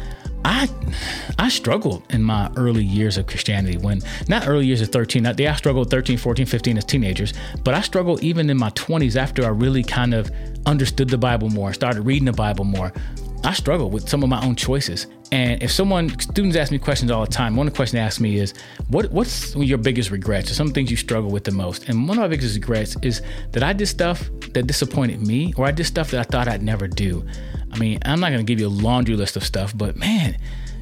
I 0.45 0.69
I 1.37 1.49
struggled 1.49 2.03
in 2.09 2.23
my 2.23 2.51
early 2.55 2.83
years 2.83 3.17
of 3.17 3.27
Christianity 3.27 3.77
when 3.77 4.01
not 4.27 4.47
early 4.47 4.65
years 4.65 4.81
of 4.81 4.89
13 4.89 5.23
not, 5.23 5.39
I 5.39 5.55
struggled 5.55 5.89
13 5.89 6.17
14 6.17 6.45
15 6.45 6.77
as 6.77 6.85
teenagers 6.85 7.33
but 7.63 7.73
I 7.73 7.81
struggled 7.81 8.21
even 8.23 8.49
in 8.49 8.57
my 8.57 8.69
20s 8.71 9.15
after 9.15 9.45
I 9.45 9.49
really 9.49 9.83
kind 9.83 10.13
of 10.13 10.31
understood 10.65 11.09
the 11.09 11.17
Bible 11.17 11.49
more 11.49 11.73
started 11.73 12.01
reading 12.01 12.25
the 12.25 12.33
Bible 12.33 12.65
more 12.65 12.93
I 13.43 13.53
struggle 13.53 13.89
with 13.89 14.09
some 14.09 14.23
of 14.23 14.29
my 14.29 14.43
own 14.45 14.55
choices 14.55 15.07
and 15.31 15.61
if 15.61 15.71
someone 15.71 16.09
students 16.19 16.57
ask 16.57 16.71
me 16.71 16.79
questions 16.79 17.11
all 17.11 17.25
the 17.25 17.31
time 17.31 17.55
one 17.55 17.67
of 17.67 17.73
the 17.73 17.77
questions 17.77 17.93
they 17.93 18.05
ask 18.05 18.19
me 18.19 18.39
is 18.39 18.53
what 18.89 19.11
what's 19.11 19.55
your 19.55 19.77
biggest 19.77 20.11
regrets 20.11 20.51
or 20.51 20.53
some 20.55 20.71
things 20.71 20.91
you 20.91 20.97
struggle 20.97 21.29
with 21.29 21.43
the 21.43 21.51
most 21.51 21.87
and 21.87 22.07
one 22.07 22.17
of 22.17 22.21
my 22.21 22.27
biggest 22.27 22.55
regrets 22.55 22.95
is 23.01 23.21
that 23.51 23.63
I 23.63 23.73
did 23.73 23.85
stuff 23.87 24.29
that 24.53 24.67
disappointed 24.67 25.25
me 25.25 25.53
or 25.57 25.65
I 25.65 25.71
did 25.71 25.85
stuff 25.85 26.11
that 26.11 26.19
I 26.19 26.23
thought 26.23 26.47
I'd 26.47 26.63
never 26.63 26.87
do 26.87 27.25
I 27.71 27.77
mean, 27.77 27.99
I'm 28.03 28.19
not 28.19 28.29
going 28.29 28.39
to 28.39 28.43
give 28.43 28.59
you 28.59 28.67
a 28.67 28.69
laundry 28.69 29.15
list 29.15 29.35
of 29.35 29.43
stuff, 29.43 29.77
but 29.77 29.95
man, 29.95 30.37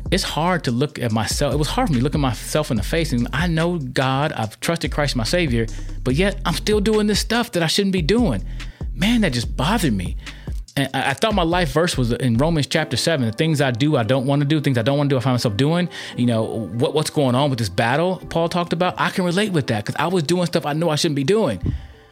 it's 0.10 0.24
hard 0.24 0.64
to 0.66 0.72
look 0.72 1.00
at 1.00 1.12
myself. 1.12 1.54
It 1.54 1.58
was 1.58 1.68
hard 1.68 1.90
for 1.90 1.94
me 1.94 2.02
looking 2.02 2.22
at 2.22 2.30
myself 2.30 2.72
in 2.72 2.78
the 2.78 2.84
face, 2.84 3.12
and 3.12 3.28
I 3.34 3.48
know 3.48 3.78
God. 3.78 4.32
I've 4.32 4.60
trusted 4.60 4.92
Christ 4.92 5.16
my 5.16 5.24
Savior, 5.24 5.68
but 6.04 6.16
yet 6.16 6.40
I'm 6.46 6.54
still 6.54 6.80
doing 6.80 7.08
this 7.08 7.20
stuff 7.20 7.52
that 7.54 7.64
I 7.64 7.68
shouldn't 7.68 7.94
be 7.94 8.02
doing. 8.02 8.46
Man, 8.94 9.22
that 9.22 9.34
just 9.34 9.56
bothered 9.58 9.94
me. 9.94 10.16
And 10.78 10.90
I, 10.94 11.14
thought 11.14 11.34
my 11.34 11.44
life 11.44 11.72
verse 11.72 11.98
was 11.98 12.12
in 12.12 12.38
Romans 12.38 12.68
chapter 12.68 12.96
seven. 12.96 13.26
The 13.26 13.32
things 13.32 13.62
I 13.62 13.72
do, 13.72 13.98
I 13.98 14.04
don't 14.04 14.28
want 14.28 14.42
to 14.42 14.48
do. 14.48 14.62
Things 14.62 14.78
I 14.78 14.84
don't 14.84 14.98
want 14.98 15.10
to 15.10 15.16
do, 15.16 15.18
I 15.18 15.22
find 15.22 15.34
myself 15.34 15.58
doing. 15.58 15.90
You 16.16 16.28
know 16.28 16.44
what, 16.44 16.94
what's 16.94 17.10
going 17.10 17.34
on 17.36 17.50
with 17.50 17.60
this 17.60 17.70
battle 17.70 18.22
Paul 18.30 18.48
talked 18.48 18.74
about. 18.74 18.94
I 19.00 19.10
can 19.10 19.26
relate 19.26 19.52
with 19.52 19.68
that 19.68 19.84
because 19.84 20.00
I 20.00 20.08
was 20.08 20.24
doing 20.24 20.46
stuff 20.46 20.66
I 20.66 20.74
know 20.74 20.90
I 20.90 20.96
shouldn't 20.96 21.16
be 21.16 21.24
doing. 21.24 21.60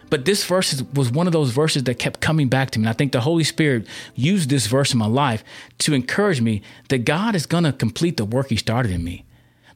But 0.10 0.26
this 0.26 0.46
verse 0.46 0.84
was 0.94 1.12
one 1.12 1.28
of 1.28 1.34
those 1.34 1.52
verses 1.52 1.84
that 1.84 1.96
kept 1.96 2.22
coming 2.22 2.48
back 2.48 2.72
to 2.72 2.80
me. 2.80 2.84
And 2.84 2.90
I 2.90 2.94
think 2.94 3.12
the 3.12 3.22
Holy 3.22 3.44
Spirit 3.44 3.88
used 4.14 4.50
this 4.50 4.68
verse 4.68 4.94
in 4.94 5.00
my 5.00 5.08
life 5.08 5.44
to 5.80 5.94
encourage 5.94 6.42
me 6.42 6.62
that 6.90 7.00
God 7.06 7.36
is 7.36 7.46
going 7.46 7.64
to 7.64 7.74
complete 7.74 8.18
the 8.18 8.26
work 8.26 8.50
He 8.50 8.56
started 8.56 8.92
in 8.92 9.04
me. 9.04 9.26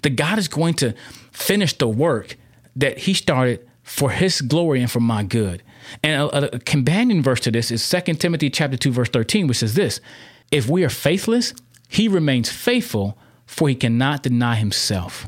That 0.01 0.11
God 0.11 0.37
is 0.37 0.47
going 0.47 0.75
to 0.75 0.93
finish 1.31 1.77
the 1.77 1.87
work 1.87 2.37
that 2.75 2.99
He 2.99 3.13
started 3.13 3.67
for 3.83 4.11
His 4.11 4.41
glory 4.41 4.81
and 4.81 4.89
for 4.89 4.99
my 4.99 5.23
good. 5.23 5.63
And 6.03 6.21
a, 6.21 6.55
a 6.55 6.59
companion 6.59 7.21
verse 7.21 7.39
to 7.41 7.51
this 7.51 7.71
is 7.71 7.87
2 7.87 8.13
Timothy 8.15 8.49
chapter 8.49 8.77
2, 8.77 8.91
verse 8.91 9.09
13, 9.09 9.47
which 9.47 9.57
says 9.57 9.75
this 9.75 10.01
If 10.51 10.67
we 10.67 10.83
are 10.83 10.89
faithless, 10.89 11.53
He 11.87 12.07
remains 12.07 12.49
faithful, 12.49 13.17
for 13.45 13.69
He 13.69 13.75
cannot 13.75 14.23
deny 14.23 14.55
Himself. 14.55 15.27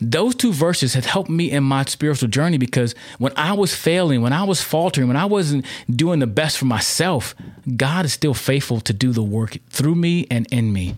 Those 0.00 0.34
two 0.34 0.52
verses 0.52 0.94
have 0.94 1.06
helped 1.06 1.30
me 1.30 1.50
in 1.50 1.62
my 1.62 1.84
spiritual 1.84 2.28
journey 2.28 2.58
because 2.58 2.94
when 3.18 3.32
I 3.36 3.52
was 3.52 3.74
failing, 3.74 4.22
when 4.22 4.32
I 4.32 4.42
was 4.42 4.60
faltering, 4.60 5.06
when 5.06 5.16
I 5.16 5.26
wasn't 5.26 5.64
doing 5.88 6.18
the 6.18 6.26
best 6.26 6.58
for 6.58 6.64
myself, 6.64 7.34
God 7.76 8.04
is 8.04 8.12
still 8.12 8.34
faithful 8.34 8.80
to 8.80 8.92
do 8.92 9.12
the 9.12 9.22
work 9.22 9.58
through 9.70 9.94
me 9.94 10.26
and 10.30 10.46
in 10.52 10.72
me 10.72 10.96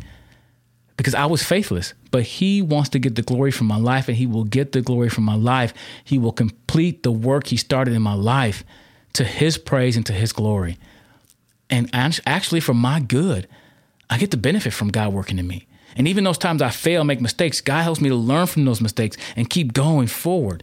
because 0.96 1.14
I 1.14 1.26
was 1.26 1.42
faithless. 1.42 1.94
But 2.10 2.22
He 2.22 2.62
wants 2.62 2.88
to 2.90 2.98
get 2.98 3.14
the 3.14 3.22
glory 3.22 3.50
from 3.50 3.66
my 3.66 3.78
life, 3.78 4.08
and 4.08 4.16
He 4.16 4.26
will 4.26 4.44
get 4.44 4.72
the 4.72 4.82
glory 4.82 5.08
from 5.08 5.24
my 5.24 5.34
life. 5.34 5.74
He 6.04 6.18
will 6.18 6.32
complete 6.32 7.02
the 7.02 7.12
work 7.12 7.48
He 7.48 7.56
started 7.56 7.94
in 7.94 8.02
my 8.02 8.14
life 8.14 8.64
to 9.14 9.24
His 9.24 9.58
praise 9.58 9.96
and 9.96 10.06
to 10.06 10.12
His 10.12 10.32
glory. 10.32 10.78
And 11.68 11.90
actually, 11.92 12.60
for 12.60 12.74
my 12.74 13.00
good, 13.00 13.48
I 14.08 14.18
get 14.18 14.30
the 14.30 14.36
benefit 14.36 14.72
from 14.72 14.88
God 14.88 15.12
working 15.12 15.38
in 15.38 15.46
me. 15.46 15.66
And 15.96 16.06
even 16.06 16.24
those 16.24 16.38
times 16.38 16.62
I 16.62 16.68
fail, 16.68 17.04
make 17.04 17.20
mistakes, 17.20 17.60
God 17.60 17.82
helps 17.82 18.00
me 18.00 18.08
to 18.08 18.14
learn 18.14 18.46
from 18.46 18.64
those 18.66 18.80
mistakes 18.80 19.16
and 19.34 19.48
keep 19.48 19.72
going 19.72 20.06
forward. 20.06 20.62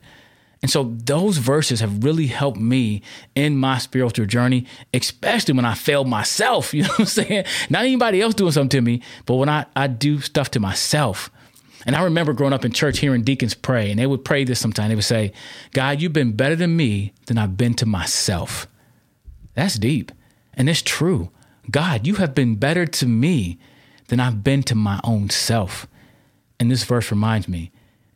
And 0.63 0.71
so 0.71 0.95
those 1.03 1.37
verses 1.37 1.81
have 1.81 2.05
really 2.05 2.27
helped 2.27 2.57
me 2.57 3.01
in 3.35 3.57
my 3.57 3.77
spiritual 3.79 4.25
journey, 4.25 4.65
especially 4.93 5.53
when 5.53 5.65
I 5.65 5.73
fail 5.73 6.05
myself. 6.05 6.73
You 6.83 6.83
know 6.83 6.89
what 6.89 6.99
I'm 7.01 7.05
saying? 7.05 7.45
Not 7.69 7.83
anybody 7.83 8.21
else 8.21 8.33
doing 8.33 8.53
something 8.53 8.69
to 8.69 8.81
me, 8.81 9.01
but 9.25 9.35
when 9.35 9.49
I, 9.49 9.65
I 9.75 9.87
do 9.87 10.21
stuff 10.21 10.49
to 10.51 10.61
myself. 10.61 11.29
And 11.85 11.97
I 11.97 12.03
remember 12.03 12.31
growing 12.31 12.53
up 12.53 12.63
in 12.63 12.71
church 12.71 12.99
hearing 12.99 13.23
deacons 13.23 13.53
pray, 13.53 13.91
and 13.91 13.99
they 13.99 14.07
would 14.07 14.23
pray 14.23 14.45
this 14.45 14.59
sometimes. 14.59 14.87
They 14.87 14.95
would 14.95 15.03
say, 15.03 15.33
God, 15.73 16.01
you've 16.01 16.13
been 16.13 16.31
better 16.31 16.55
to 16.55 16.67
me 16.67 17.11
than 17.25 17.37
I've 17.37 17.57
been 17.57 17.73
to 17.75 17.85
myself. 17.85 18.65
That's 19.55 19.77
deep. 19.77 20.13
And 20.53 20.69
it's 20.69 20.81
true. 20.81 21.29
God, 21.69 22.07
you 22.07 22.15
have 22.15 22.33
been 22.33 22.55
better 22.55 22.85
to 22.85 23.05
me 23.05 23.59
than 24.07 24.21
I've 24.21 24.45
been 24.45 24.63
to 24.63 24.75
my 24.75 25.01
own 25.03 25.29
self. 25.29 25.87
And 26.57 26.71
this 26.71 26.85
verse 26.85 27.11
reminds 27.11 27.49
me, 27.49 27.71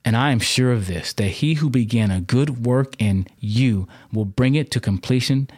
and 0.08 0.16
I 0.16 0.32
am 0.32 0.40
sure 0.40 0.72
of 0.72 0.88
this, 0.88 1.12
that 1.12 1.28
he 1.28 1.56
who 1.56 1.70
began 1.70 2.12
a 2.12 2.22
good 2.22 2.66
work 2.66 2.96
in 2.98 3.28
you 3.42 3.90
will 4.14 4.24
bring 4.24 4.56
it 4.56 4.72
to 4.72 4.80
completion 4.80 5.50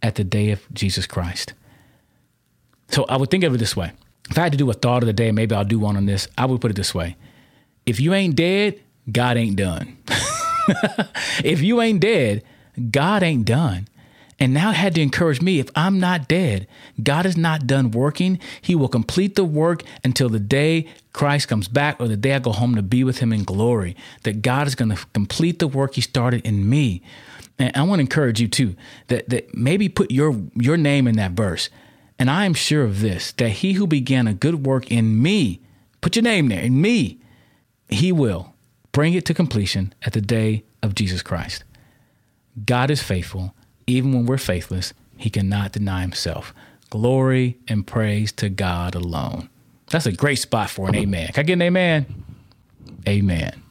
at 0.00 0.14
the 0.14 0.22
day 0.22 0.52
of 0.52 0.62
Jesus 0.72 1.08
Christ. 1.08 1.54
So 2.88 3.04
I 3.08 3.16
would 3.16 3.32
think 3.32 3.42
of 3.42 3.52
it 3.52 3.58
this 3.58 3.74
way 3.74 3.90
if 4.30 4.38
I 4.38 4.42
had 4.42 4.52
to 4.52 4.58
do 4.58 4.70
a 4.70 4.74
thought 4.74 5.02
of 5.02 5.08
the 5.08 5.12
day, 5.12 5.32
maybe 5.32 5.56
I'll 5.56 5.64
do 5.64 5.80
one 5.80 5.96
on 5.96 6.06
this. 6.06 6.28
I 6.38 6.46
would 6.46 6.60
put 6.60 6.70
it 6.70 6.76
this 6.76 6.94
way: 6.94 7.16
If 7.84 7.98
you 7.98 8.14
ain't 8.14 8.36
dead, 8.36 8.80
God 9.10 9.36
ain't 9.36 9.56
done. 9.56 9.98
if 11.42 11.60
you 11.60 11.82
ain't 11.82 11.98
dead, 11.98 12.44
God 12.92 13.24
ain't 13.24 13.44
done. 13.44 13.88
And 14.38 14.52
now 14.52 14.72
had 14.72 14.94
to 14.96 15.00
encourage 15.00 15.40
me 15.40 15.60
if 15.60 15.70
I'm 15.74 15.98
not 15.98 16.28
dead, 16.28 16.68
God 17.02 17.24
is 17.24 17.36
not 17.36 17.66
done 17.66 17.90
working. 17.90 18.38
He 18.60 18.74
will 18.74 18.88
complete 18.88 19.34
the 19.34 19.44
work 19.44 19.82
until 20.04 20.28
the 20.28 20.40
day 20.40 20.88
Christ 21.14 21.48
comes 21.48 21.68
back 21.68 21.98
or 21.98 22.08
the 22.08 22.18
day 22.18 22.34
I 22.34 22.38
go 22.38 22.52
home 22.52 22.74
to 22.74 22.82
be 22.82 23.02
with 23.02 23.18
him 23.18 23.32
in 23.32 23.44
glory. 23.44 23.96
That 24.24 24.42
God 24.42 24.66
is 24.66 24.74
going 24.74 24.90
to 24.94 25.06
complete 25.14 25.58
the 25.58 25.68
work 25.68 25.94
he 25.94 26.02
started 26.02 26.44
in 26.44 26.68
me. 26.68 27.02
And 27.58 27.74
I 27.74 27.82
want 27.82 28.00
to 28.00 28.02
encourage 28.02 28.38
you 28.38 28.48
too 28.48 28.76
that, 29.08 29.30
that 29.30 29.54
maybe 29.54 29.88
put 29.88 30.10
your, 30.10 30.38
your 30.54 30.76
name 30.76 31.08
in 31.08 31.16
that 31.16 31.32
verse. 31.32 31.70
And 32.18 32.30
I 32.30 32.44
am 32.44 32.52
sure 32.52 32.84
of 32.84 33.00
this 33.00 33.32
that 33.32 33.48
he 33.48 33.72
who 33.74 33.86
began 33.86 34.26
a 34.26 34.34
good 34.34 34.66
work 34.66 34.90
in 34.90 35.22
me, 35.22 35.60
put 36.02 36.14
your 36.14 36.22
name 36.22 36.48
there, 36.48 36.62
in 36.62 36.80
me, 36.80 37.20
he 37.88 38.12
will 38.12 38.54
bring 38.92 39.14
it 39.14 39.24
to 39.26 39.34
completion 39.34 39.94
at 40.02 40.12
the 40.12 40.20
day 40.20 40.64
of 40.82 40.94
Jesus 40.94 41.22
Christ. 41.22 41.64
God 42.66 42.90
is 42.90 43.02
faithful 43.02 43.54
even 43.86 44.12
when 44.12 44.26
we're 44.26 44.38
faithless, 44.38 44.92
he 45.16 45.30
cannot 45.30 45.72
deny 45.72 46.00
himself. 46.00 46.52
Glory 46.90 47.58
and 47.68 47.86
praise 47.86 48.32
to 48.32 48.48
God 48.48 48.94
alone. 48.94 49.48
That's 49.90 50.06
a 50.06 50.12
great 50.12 50.36
spot 50.36 50.70
for 50.70 50.88
an 50.88 50.96
amen. 50.96 51.28
Can 51.28 51.40
I 51.40 51.42
get 51.44 51.52
an 51.54 51.62
amen? 51.62 52.24
Amen. 53.08 53.62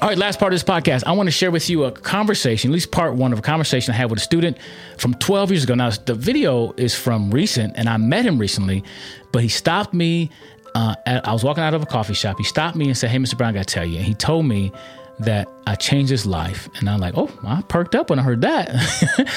All 0.00 0.08
right, 0.08 0.18
last 0.18 0.40
part 0.40 0.52
of 0.52 0.58
this 0.58 0.64
podcast, 0.64 1.04
I 1.06 1.12
want 1.12 1.28
to 1.28 1.30
share 1.32 1.52
with 1.52 1.70
you 1.70 1.84
a 1.84 1.92
conversation, 1.92 2.70
at 2.70 2.74
least 2.74 2.90
part 2.90 3.14
one 3.14 3.32
of 3.32 3.38
a 3.38 3.42
conversation 3.42 3.94
I 3.94 3.96
had 3.96 4.10
with 4.10 4.18
a 4.18 4.22
student 4.22 4.58
from 4.98 5.14
12 5.14 5.52
years 5.52 5.64
ago. 5.64 5.74
Now, 5.74 5.90
the 5.90 6.14
video 6.14 6.72
is 6.76 6.94
from 6.94 7.30
recent, 7.30 7.74
and 7.76 7.88
I 7.88 7.96
met 7.98 8.24
him 8.24 8.38
recently, 8.38 8.82
but 9.30 9.42
he 9.42 9.48
stopped 9.48 9.94
me 9.94 10.30
uh, 10.74 10.94
I 11.06 11.32
was 11.32 11.44
walking 11.44 11.62
out 11.62 11.74
of 11.74 11.82
a 11.82 11.86
coffee 11.86 12.14
shop. 12.14 12.38
He 12.38 12.44
stopped 12.44 12.76
me 12.76 12.86
and 12.86 12.96
said, 12.96 13.10
Hey, 13.10 13.18
Mr. 13.18 13.36
Brown, 13.36 13.50
I 13.50 13.52
got 13.58 13.68
to 13.68 13.74
tell 13.74 13.84
you. 13.84 13.98
And 13.98 14.06
he 14.06 14.14
told 14.14 14.46
me 14.46 14.72
that 15.18 15.48
I 15.66 15.74
changed 15.74 16.10
his 16.10 16.26
life. 16.26 16.68
And 16.76 16.88
I'm 16.88 17.00
like, 17.00 17.14
Oh, 17.16 17.30
I 17.44 17.62
perked 17.62 17.94
up 17.94 18.10
when 18.10 18.18
I 18.18 18.22
heard 18.22 18.40
that. 18.42 18.70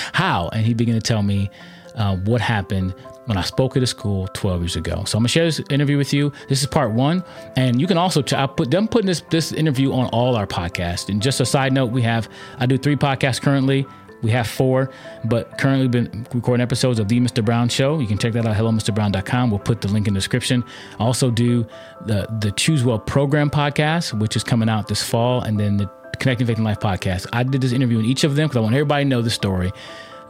How? 0.14 0.50
And 0.50 0.66
he 0.66 0.74
began 0.74 0.96
to 0.96 1.02
tell 1.02 1.22
me 1.22 1.50
uh, 1.96 2.18
what 2.18 2.42
happened 2.42 2.94
when 3.26 3.38
I 3.38 3.42
spoke 3.42 3.76
at 3.76 3.84
a 3.84 3.88
school 3.88 4.28
12 4.34 4.62
years 4.62 4.76
ago. 4.76 5.04
So 5.06 5.18
I'm 5.18 5.22
gonna 5.22 5.30
share 5.30 5.46
this 5.46 5.62
interview 5.70 5.98
with 5.98 6.14
you. 6.14 6.32
This 6.48 6.62
is 6.62 6.68
part 6.68 6.92
one, 6.92 7.24
and 7.56 7.82
you 7.82 7.88
can 7.88 7.98
also 7.98 8.22
put 8.22 8.70
them 8.70 8.88
putting 8.88 9.08
this 9.08 9.22
this 9.30 9.52
interview 9.52 9.94
on 9.94 10.08
all 10.10 10.36
our 10.36 10.46
podcasts. 10.46 11.10
And 11.10 11.22
just 11.22 11.40
a 11.40 11.46
side 11.46 11.74
note, 11.74 11.88
we 11.88 12.02
have 12.04 12.30
I 12.60 12.66
do 12.66 12.78
three 12.78 12.96
podcasts 12.96 13.42
currently. 13.42 13.86
We 14.26 14.32
have 14.32 14.48
four, 14.48 14.90
but 15.26 15.56
currently 15.60 15.88
been 15.88 16.26
recording 16.34 16.64
episodes 16.64 16.98
of 16.98 17.08
The 17.08 17.20
Mr. 17.20 17.46
Brown 17.46 17.70
Show. 17.70 18.00
You 18.00 18.08
can 18.08 18.18
check 18.18 18.34
that 18.34 18.44
out, 18.44 18.56
HelloMrBrown.com. 18.56 19.52
We'll 19.52 19.60
put 19.60 19.82
the 19.82 19.88
link 19.88 20.08
in 20.08 20.16
the 20.16 20.18
description. 20.18 20.64
also 20.98 21.30
do 21.30 21.68
the, 22.08 22.26
the 22.40 22.52
Choose 22.54 22.84
Well 22.84 22.98
program 22.98 23.52
podcast, 23.52 24.20
which 24.20 24.36
is 24.36 24.44
coming 24.44 24.68
out 24.68 24.88
this 24.88 25.04
fall, 25.04 25.42
and 25.42 25.60
then 25.60 25.78
the 25.78 25.86
Connecting 26.20 26.48
Faith 26.48 26.58
and 26.58 26.66
Life 26.66 26.80
podcast. 26.80 27.28
I 27.34 27.44
did 27.44 27.62
this 27.62 27.72
interview 27.72 28.00
in 28.00 28.06
each 28.06 28.24
of 28.24 28.36
them 28.36 28.48
because 28.48 28.58
I 28.58 28.62
want 28.62 28.74
everybody 28.74 29.04
to 29.04 29.10
know 29.10 29.22
the 29.22 29.30
story 29.30 29.72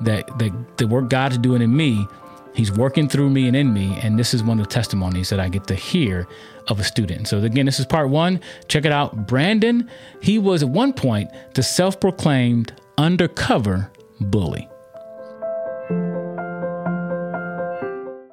that, 0.01 0.27
that 0.39 0.51
the 0.75 0.87
work 0.87 1.09
God's 1.09 1.37
doing 1.37 1.61
in 1.61 1.73
me, 1.73 2.05
He's 2.53 2.71
working 2.71 3.07
through 3.07 3.29
me 3.29 3.47
and 3.47 3.55
in 3.55 3.73
me. 3.73 3.97
And 4.01 4.19
this 4.19 4.33
is 4.33 4.41
one 4.41 4.59
of 4.59 4.67
the 4.67 4.73
testimonies 4.73 5.29
that 5.29 5.41
I 5.41 5.49
get 5.49 5.67
to 5.67 5.75
hear 5.75 6.25
of 6.67 6.79
a 6.79 6.83
student. 6.85 7.27
So, 7.27 7.39
again, 7.39 7.65
this 7.65 7.81
is 7.81 7.85
part 7.85 8.09
one. 8.09 8.39
Check 8.69 8.85
it 8.85 8.93
out. 8.93 9.27
Brandon, 9.27 9.89
he 10.21 10.37
was 10.37 10.63
at 10.63 10.69
one 10.69 10.93
point 10.93 11.29
the 11.53 11.63
self 11.63 11.99
proclaimed 11.99 12.73
undercover 12.97 13.91
bully. 14.19 14.67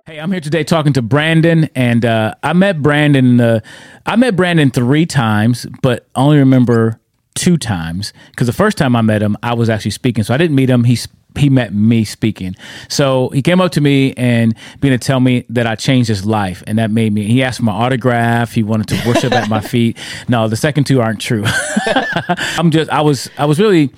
Hey, 0.07 0.19
I'm 0.19 0.31
here 0.31 0.41
today 0.41 0.65
talking 0.65 0.93
to 0.95 1.03
Brandon, 1.03 1.69
and 1.75 2.05
uh, 2.05 2.35
I 2.43 2.53
met 2.53 2.83
Brandon. 2.83 3.41
Uh, 3.41 3.61
I 4.07 4.17
met 4.17 4.37
Brandon 4.37 4.71
three 4.71 5.07
times, 5.07 5.67
but 5.83 6.07
only 6.15 6.39
remember 6.39 7.01
two 7.35 7.57
times 7.57 8.13
because 8.31 8.47
the 8.47 8.53
first 8.53 8.77
time 8.77 8.95
I 8.95 9.03
met 9.03 9.23
him, 9.23 9.37
I 9.43 9.55
was 9.55 9.71
actually 9.71 9.93
speaking, 9.93 10.25
so 10.25 10.35
I 10.35 10.37
didn't 10.37 10.57
meet 10.57 10.69
him. 10.69 10.85
He 10.85 10.99
he 11.37 11.49
met 11.49 11.73
me 11.73 12.05
speaking. 12.05 12.55
So 12.89 13.31
he 13.31 13.43
came 13.43 13.61
up 13.61 13.73
to 13.73 13.81
me 13.81 14.13
and 14.15 14.55
began 14.81 14.99
to 14.99 15.07
tell 15.07 15.21
me 15.21 15.47
that 15.49 15.67
I 15.67 15.77
changed 15.77 16.09
his 16.09 16.27
life. 16.27 16.63
And 16.67 16.79
that 16.79 16.91
made 16.91 17.13
me, 17.13 17.25
he 17.25 17.43
asked 17.43 17.59
for 17.59 17.65
my 17.65 17.73
autograph. 17.73 18.53
He 18.53 18.63
wanted 18.63 18.89
to 18.89 19.09
worship 19.09 19.33
at 19.33 19.49
my 19.49 19.61
feet. 19.73 19.97
No, 20.29 20.49
the 20.49 20.57
second 20.57 20.85
two 20.85 21.01
aren't 21.01 21.21
true. 21.21 21.45
I'm 22.59 22.71
just, 22.71 22.91
I 22.91 23.01
was, 23.01 23.31
I 23.39 23.47
was 23.47 23.59
really, 23.59 23.91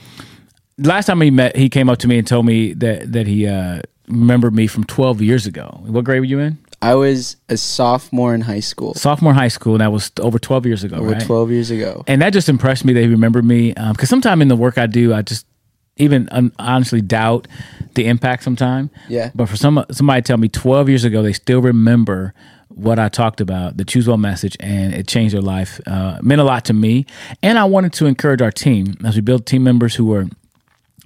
last 0.78 1.06
time 1.06 1.20
he 1.20 1.30
met, 1.30 1.56
he 1.56 1.68
came 1.68 1.88
up 1.88 1.98
to 1.98 2.08
me 2.08 2.18
and 2.18 2.26
told 2.26 2.46
me 2.46 2.72
that 2.74 3.12
that 3.12 3.26
he 3.26 3.46
uh, 3.46 3.82
remembered 4.08 4.54
me 4.54 4.66
from 4.66 4.84
12 4.84 5.22
years 5.22 5.46
ago. 5.46 5.80
What 5.86 6.04
grade 6.04 6.20
were 6.20 6.26
you 6.26 6.38
in? 6.38 6.58
I 6.82 6.94
was 6.94 7.36
a 7.48 7.56
sophomore 7.56 8.34
in 8.34 8.42
high 8.42 8.60
school. 8.60 8.92
Sophomore 8.94 9.32
high 9.32 9.48
school, 9.48 9.72
and 9.74 9.80
that 9.80 9.90
was 9.90 10.10
over 10.20 10.38
12 10.38 10.66
years 10.66 10.84
ago. 10.84 10.96
Over 10.96 11.12
right? 11.12 11.22
12 11.22 11.50
years 11.50 11.70
ago. 11.70 12.04
And 12.06 12.20
that 12.20 12.34
just 12.34 12.50
impressed 12.50 12.84
me 12.84 12.92
that 12.92 13.00
he 13.00 13.06
remembered 13.06 13.44
me. 13.44 13.70
Because 13.70 14.00
um, 14.00 14.06
sometimes 14.06 14.42
in 14.42 14.48
the 14.48 14.56
work 14.56 14.76
I 14.76 14.86
do, 14.86 15.14
I 15.14 15.22
just 15.22 15.46
even 15.96 16.28
un- 16.30 16.52
honestly 16.58 17.00
doubt 17.00 17.48
the 17.94 18.06
impact 18.06 18.42
sometime. 18.42 18.90
Yeah. 19.08 19.30
But 19.34 19.48
for 19.48 19.56
some 19.56 19.84
somebody 19.90 20.22
to 20.22 20.26
tell 20.26 20.36
me 20.36 20.48
12 20.48 20.88
years 20.90 21.04
ago, 21.04 21.22
they 21.22 21.32
still 21.32 21.62
remember 21.62 22.34
what 22.68 22.98
I 22.98 23.08
talked 23.08 23.40
about, 23.40 23.76
the 23.76 23.84
Choose 23.84 24.06
Well 24.06 24.16
message, 24.18 24.56
and 24.60 24.92
it 24.92 25.06
changed 25.06 25.34
their 25.34 25.42
life. 25.42 25.80
Uh, 25.86 26.18
meant 26.22 26.40
a 26.40 26.44
lot 26.44 26.64
to 26.66 26.72
me. 26.72 27.06
And 27.42 27.58
I 27.58 27.64
wanted 27.64 27.92
to 27.94 28.06
encourage 28.06 28.42
our 28.42 28.50
team 28.50 28.94
as 29.04 29.14
we 29.14 29.22
build 29.22 29.46
team 29.46 29.62
members 29.62 29.94
who 29.94 30.12
are 30.12 30.26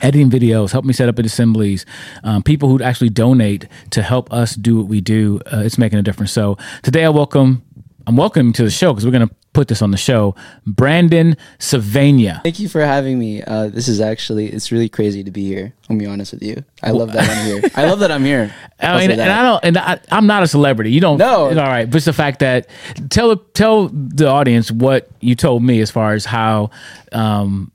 editing 0.00 0.30
videos, 0.30 0.72
help 0.72 0.84
me 0.84 0.92
set 0.92 1.08
up 1.08 1.18
at 1.18 1.26
assemblies, 1.26 1.84
um, 2.24 2.42
people 2.42 2.68
who 2.68 2.82
actually 2.82 3.10
donate 3.10 3.66
to 3.90 4.02
help 4.02 4.32
us 4.32 4.54
do 4.54 4.76
what 4.78 4.86
we 4.86 5.00
do. 5.00 5.40
Uh, 5.52 5.62
it's 5.64 5.78
making 5.78 5.98
a 5.98 6.02
difference. 6.02 6.32
So 6.32 6.56
today 6.82 7.04
I 7.04 7.08
welcome, 7.08 7.62
I'm 8.06 8.16
welcoming 8.16 8.52
to 8.54 8.64
the 8.64 8.70
show 8.70 8.92
because 8.92 9.04
we're 9.04 9.12
going 9.12 9.28
to 9.28 9.34
put 9.52 9.66
this 9.66 9.82
on 9.82 9.90
the 9.90 9.96
show, 9.96 10.36
Brandon 10.66 11.36
Savania. 11.58 12.42
Thank 12.44 12.60
you 12.60 12.68
for 12.68 12.80
having 12.80 13.18
me. 13.18 13.42
Uh, 13.42 13.68
this 13.68 13.88
is 13.88 14.00
actually, 14.00 14.46
it's 14.46 14.70
really 14.70 14.88
crazy 14.88 15.24
to 15.24 15.30
be 15.30 15.46
here. 15.46 15.74
I'll 15.90 15.96
be 15.96 16.06
honest 16.06 16.32
with 16.32 16.42
you. 16.42 16.64
I 16.82 16.92
love 16.92 17.12
that 17.12 17.28
I'm 17.28 17.46
here. 17.46 17.70
I 17.74 17.86
love 17.86 17.98
that 18.00 18.12
I'm 18.12 18.24
here. 18.24 18.54
I 18.80 19.00
mean, 19.00 19.10
and 19.10 19.20
I 19.20 19.42
don't, 19.42 19.64
and 19.64 19.78
I, 19.78 19.98
am 20.10 20.26
not 20.26 20.44
a 20.44 20.46
celebrity. 20.46 20.92
You 20.92 21.00
don't. 21.00 21.18
No. 21.18 21.48
All 21.48 21.54
right, 21.54 21.86
but 21.86 21.96
it's 21.96 22.04
the 22.04 22.12
fact 22.12 22.38
that 22.38 22.68
tell 23.10 23.36
tell 23.36 23.88
the 23.88 24.28
audience 24.28 24.70
what 24.70 25.08
you 25.20 25.34
told 25.34 25.64
me 25.64 25.80
as 25.80 25.90
far 25.90 26.12
as 26.12 26.24
how 26.24 26.70
um, 27.10 27.72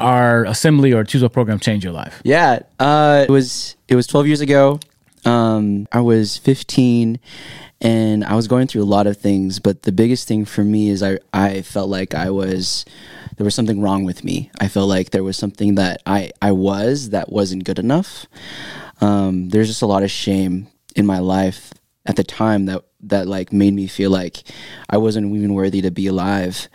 our 0.00 0.44
assembly 0.44 0.92
or 0.92 1.04
Choose 1.04 1.22
Well 1.22 1.28
program 1.28 1.58
change 1.58 1.84
your 1.84 1.92
life? 1.92 2.20
Yeah, 2.24 2.60
uh, 2.78 3.24
it 3.28 3.30
was 3.30 3.76
it 3.88 3.94
was 3.94 4.06
12 4.06 4.26
years 4.26 4.40
ago. 4.40 4.80
Um, 5.24 5.86
I 5.92 6.00
was 6.00 6.38
15 6.38 7.18
and 7.82 8.24
I 8.24 8.34
was 8.34 8.48
going 8.48 8.66
through 8.66 8.82
a 8.82 8.84
lot 8.84 9.06
of 9.06 9.16
things, 9.16 9.58
but 9.58 9.82
the 9.82 9.92
biggest 9.92 10.26
thing 10.26 10.44
for 10.44 10.64
me 10.64 10.88
is 10.88 11.02
I 11.02 11.18
I 11.32 11.62
felt 11.62 11.88
like 11.88 12.14
I 12.14 12.30
was 12.30 12.84
there 13.36 13.44
was 13.44 13.54
something 13.54 13.80
wrong 13.80 14.04
with 14.04 14.24
me. 14.24 14.50
I 14.60 14.68
felt 14.68 14.88
like 14.88 15.10
there 15.10 15.24
was 15.24 15.36
something 15.36 15.76
that 15.76 16.02
I 16.06 16.30
I 16.42 16.52
was 16.52 17.10
that 17.10 17.30
wasn't 17.30 17.64
good 17.64 17.78
enough. 17.78 18.26
Um, 19.00 19.48
there's 19.48 19.68
just 19.68 19.82
a 19.82 19.86
lot 19.86 20.02
of 20.02 20.10
shame 20.10 20.68
in 20.94 21.06
my 21.06 21.18
life 21.18 21.72
at 22.06 22.16
the 22.16 22.24
time 22.24 22.66
that 22.66 22.84
that 23.02 23.26
like 23.26 23.52
made 23.52 23.72
me 23.74 23.86
feel 23.86 24.10
like 24.10 24.42
I 24.88 24.98
wasn't 24.98 25.34
even 25.34 25.54
worthy 25.54 25.80
to 25.82 25.90
be 25.90 26.06
alive. 26.06 26.68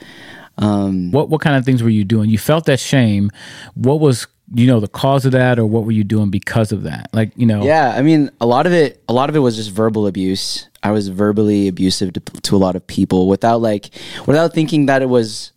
Um, 0.57 1.11
what 1.11 1.29
what 1.29 1.41
kind 1.41 1.55
of 1.55 1.65
things 1.65 1.83
were 1.83 1.89
you 1.89 2.03
doing? 2.03 2.29
You 2.29 2.37
felt 2.37 2.65
that 2.65 2.79
shame. 2.79 3.31
What 3.73 3.99
was 3.99 4.27
you 4.53 4.67
know 4.67 4.79
the 4.79 4.87
cause 4.87 5.25
of 5.25 5.31
that, 5.31 5.59
or 5.59 5.65
what 5.65 5.85
were 5.85 5.91
you 5.91 6.03
doing 6.03 6.29
because 6.29 6.71
of 6.71 6.83
that? 6.83 7.09
Like 7.13 7.31
you 7.35 7.45
know. 7.45 7.63
Yeah, 7.63 7.93
I 7.95 8.01
mean, 8.01 8.29
a 8.39 8.45
lot 8.45 8.65
of 8.65 8.73
it. 8.73 9.03
A 9.09 9.13
lot 9.13 9.29
of 9.29 9.35
it 9.35 9.39
was 9.39 9.55
just 9.55 9.71
verbal 9.71 10.07
abuse. 10.07 10.69
I 10.83 10.91
was 10.91 11.07
verbally 11.07 11.67
abusive 11.67 12.13
to, 12.13 12.19
to 12.19 12.55
a 12.55 12.59
lot 12.59 12.75
of 12.75 12.85
people 12.85 13.27
without 13.27 13.61
like 13.61 13.89
without 14.27 14.53
thinking 14.53 14.85
that 14.85 15.01
it 15.01 15.09
was 15.09 15.51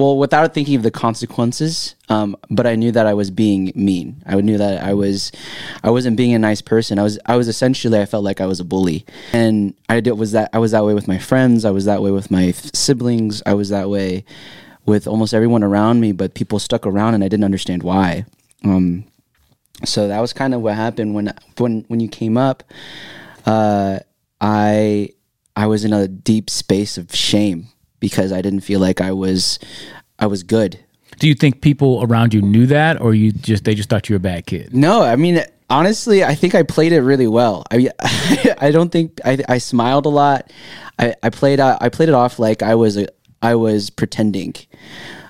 well, 0.00 0.16
without 0.16 0.54
thinking 0.54 0.74
of 0.76 0.82
the 0.82 0.90
consequences, 0.90 1.94
um, 2.08 2.36
but 2.50 2.66
I 2.66 2.74
knew 2.74 2.90
that 2.92 3.06
I 3.06 3.14
was 3.14 3.30
being 3.30 3.72
mean. 3.74 4.22
I 4.26 4.40
knew 4.40 4.58
that 4.58 4.82
I 4.82 4.94
was, 4.94 5.30
I 5.84 5.90
wasn't 5.90 6.16
being 6.16 6.34
a 6.34 6.38
nice 6.38 6.62
person. 6.62 6.98
I 6.98 7.02
was, 7.02 7.18
I 7.26 7.36
was 7.36 7.48
essentially, 7.48 8.00
I 8.00 8.06
felt 8.06 8.24
like 8.24 8.40
I 8.40 8.46
was 8.46 8.60
a 8.60 8.64
bully, 8.64 9.04
and 9.32 9.74
I 9.88 10.00
did 10.00 10.12
was 10.12 10.32
that 10.32 10.50
I 10.52 10.58
was 10.58 10.72
that 10.72 10.84
way 10.84 10.94
with 10.94 11.06
my 11.06 11.18
friends. 11.18 11.64
I 11.64 11.70
was 11.70 11.84
that 11.84 12.02
way 12.02 12.10
with 12.10 12.30
my 12.30 12.52
siblings. 12.52 13.42
I 13.46 13.54
was 13.54 13.68
that 13.68 13.90
way 13.90 14.24
with 14.86 15.06
almost 15.06 15.34
everyone 15.34 15.62
around 15.62 16.00
me. 16.00 16.12
But 16.12 16.34
people 16.34 16.58
stuck 16.58 16.86
around, 16.86 17.14
and 17.14 17.22
I 17.22 17.28
didn't 17.28 17.44
understand 17.44 17.82
why. 17.82 18.24
Um, 18.64 19.04
so 19.84 20.08
that 20.08 20.20
was 20.20 20.32
kind 20.32 20.54
of 20.54 20.62
what 20.62 20.74
happened 20.74 21.14
when 21.14 21.34
when 21.58 21.84
when 21.88 22.00
you 22.00 22.08
came 22.08 22.36
up. 22.36 22.64
Uh, 23.46 24.00
I 24.40 25.10
I 25.56 25.66
was 25.66 25.84
in 25.84 25.92
a 25.92 26.08
deep 26.08 26.48
space 26.50 26.96
of 26.98 27.14
shame 27.14 27.68
because 28.00 28.32
I 28.32 28.42
didn't 28.42 28.60
feel 28.60 28.80
like 28.80 29.00
I 29.00 29.12
was 29.12 29.58
I 30.18 30.26
was 30.26 30.42
good. 30.42 30.78
Do 31.18 31.28
you 31.28 31.34
think 31.34 31.60
people 31.60 32.02
around 32.02 32.32
you 32.32 32.40
knew 32.40 32.66
that, 32.66 33.00
or 33.00 33.14
you 33.14 33.32
just 33.32 33.64
they 33.64 33.74
just 33.74 33.88
thought 33.88 34.08
you 34.08 34.14
were 34.14 34.18
a 34.18 34.20
bad 34.20 34.46
kid? 34.46 34.74
No, 34.74 35.02
I 35.02 35.16
mean 35.16 35.42
honestly, 35.68 36.24
I 36.24 36.34
think 36.34 36.54
I 36.54 36.62
played 36.62 36.92
it 36.92 37.02
really 37.02 37.28
well. 37.28 37.64
I 37.70 37.90
I 38.58 38.70
don't 38.70 38.90
think 38.90 39.20
I, 39.24 39.38
I 39.48 39.58
smiled 39.58 40.06
a 40.06 40.10
lot. 40.10 40.50
I, 40.98 41.14
I 41.22 41.30
played 41.30 41.60
I 41.60 41.88
played 41.88 42.08
it 42.08 42.14
off 42.14 42.38
like 42.38 42.62
I 42.62 42.74
was 42.74 42.96
a, 42.98 43.06
I 43.40 43.54
was 43.54 43.88
pretending, 43.88 44.54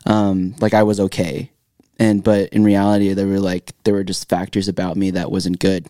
um, 0.06 0.56
like 0.60 0.74
I 0.74 0.82
was 0.82 0.98
okay, 0.98 1.52
and 2.00 2.24
but 2.24 2.48
in 2.48 2.64
reality 2.64 3.12
there 3.12 3.28
were 3.28 3.38
like 3.38 3.72
there 3.84 3.94
were 3.94 4.02
just 4.02 4.28
factors 4.28 4.66
about 4.66 4.96
me 4.96 5.12
that 5.12 5.30
wasn't 5.30 5.60
good 5.60 5.86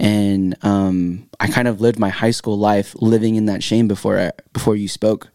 and 0.00 0.56
um, 0.64 1.28
i 1.38 1.46
kind 1.46 1.68
of 1.68 1.80
lived 1.80 1.98
my 1.98 2.08
high 2.08 2.30
school 2.30 2.58
life 2.58 2.94
living 3.00 3.36
in 3.36 3.44
that 3.46 3.62
shame 3.62 3.86
before 3.86 4.18
I, 4.18 4.32
before 4.52 4.74
you 4.74 4.88
spoke 4.88 5.28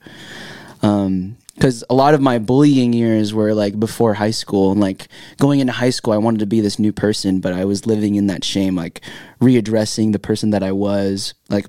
Um, 0.82 1.38
because 1.56 1.84
a 1.90 1.96
lot 1.96 2.14
of 2.14 2.22
my 2.22 2.38
bullying 2.38 2.94
years 2.94 3.34
were 3.34 3.56
like 3.56 3.80
before 3.80 4.14
high 4.14 4.32
school 4.32 4.72
and 4.72 4.80
like 4.80 5.08
going 5.38 5.60
into 5.60 5.74
high 5.74 5.90
school 5.90 6.14
i 6.14 6.18
wanted 6.18 6.40
to 6.40 6.46
be 6.46 6.62
this 6.62 6.78
new 6.78 6.94
person 6.94 7.40
but 7.40 7.52
i 7.52 7.66
was 7.66 7.88
living 7.88 8.14
in 8.14 8.28
that 8.28 8.44
shame 8.44 8.76
like 8.76 9.02
readdressing 9.42 10.12
the 10.12 10.20
person 10.20 10.52
that 10.52 10.62
i 10.62 10.72
was 10.72 11.34
like 11.50 11.66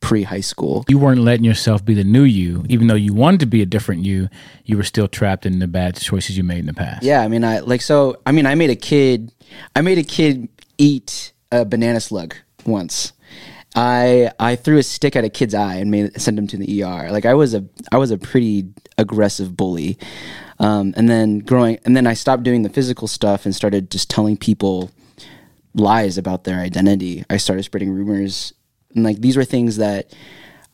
pre 0.00 0.22
high 0.22 0.40
school 0.40 0.84
You 0.88 0.98
weren't 0.98 1.20
letting 1.20 1.44
yourself 1.44 1.84
be 1.84 1.94
the 1.94 2.04
new 2.04 2.22
you, 2.22 2.64
even 2.68 2.86
though 2.86 2.94
you 2.94 3.12
wanted 3.12 3.40
to 3.40 3.46
be 3.46 3.60
a 3.60 3.66
different 3.66 4.04
you. 4.04 4.28
You 4.64 4.76
were 4.76 4.84
still 4.84 5.08
trapped 5.08 5.46
in 5.46 5.58
the 5.58 5.66
bad 5.66 5.96
choices 5.96 6.36
you 6.36 6.44
made 6.44 6.60
in 6.60 6.66
the 6.66 6.74
past. 6.74 7.02
Yeah, 7.02 7.22
I 7.22 7.28
mean, 7.28 7.42
I 7.42 7.58
like 7.60 7.82
so. 7.82 8.16
I 8.24 8.30
mean, 8.30 8.46
I 8.46 8.54
made 8.54 8.70
a 8.70 8.76
kid. 8.76 9.32
I 9.74 9.80
made 9.80 9.98
a 9.98 10.04
kid 10.04 10.48
eat 10.78 11.32
a 11.50 11.64
banana 11.64 12.00
slug 12.00 12.36
once. 12.64 13.12
I 13.76 14.30
I 14.40 14.56
threw 14.56 14.78
a 14.78 14.82
stick 14.82 15.14
at 15.16 15.24
a 15.24 15.28
kid's 15.28 15.54
eye 15.54 15.76
and 15.76 15.90
made 15.90 16.18
sent 16.20 16.38
him 16.38 16.46
to 16.48 16.56
the 16.56 16.82
ER. 16.82 17.10
Like 17.12 17.26
I 17.26 17.34
was 17.34 17.54
a 17.54 17.64
I 17.92 17.98
was 17.98 18.10
a 18.10 18.18
pretty 18.18 18.68
aggressive 18.98 19.56
bully. 19.56 19.98
Um, 20.58 20.94
and 20.96 21.06
then 21.06 21.40
growing, 21.40 21.78
and 21.84 21.94
then 21.94 22.06
I 22.06 22.14
stopped 22.14 22.42
doing 22.42 22.62
the 22.62 22.70
physical 22.70 23.06
stuff 23.06 23.44
and 23.44 23.54
started 23.54 23.90
just 23.90 24.08
telling 24.08 24.38
people 24.38 24.90
lies 25.74 26.16
about 26.16 26.44
their 26.44 26.60
identity. 26.60 27.24
I 27.28 27.36
started 27.36 27.62
spreading 27.64 27.90
rumors, 27.90 28.54
and 28.94 29.04
like 29.04 29.20
these 29.20 29.36
were 29.36 29.44
things 29.44 29.76
that 29.76 30.14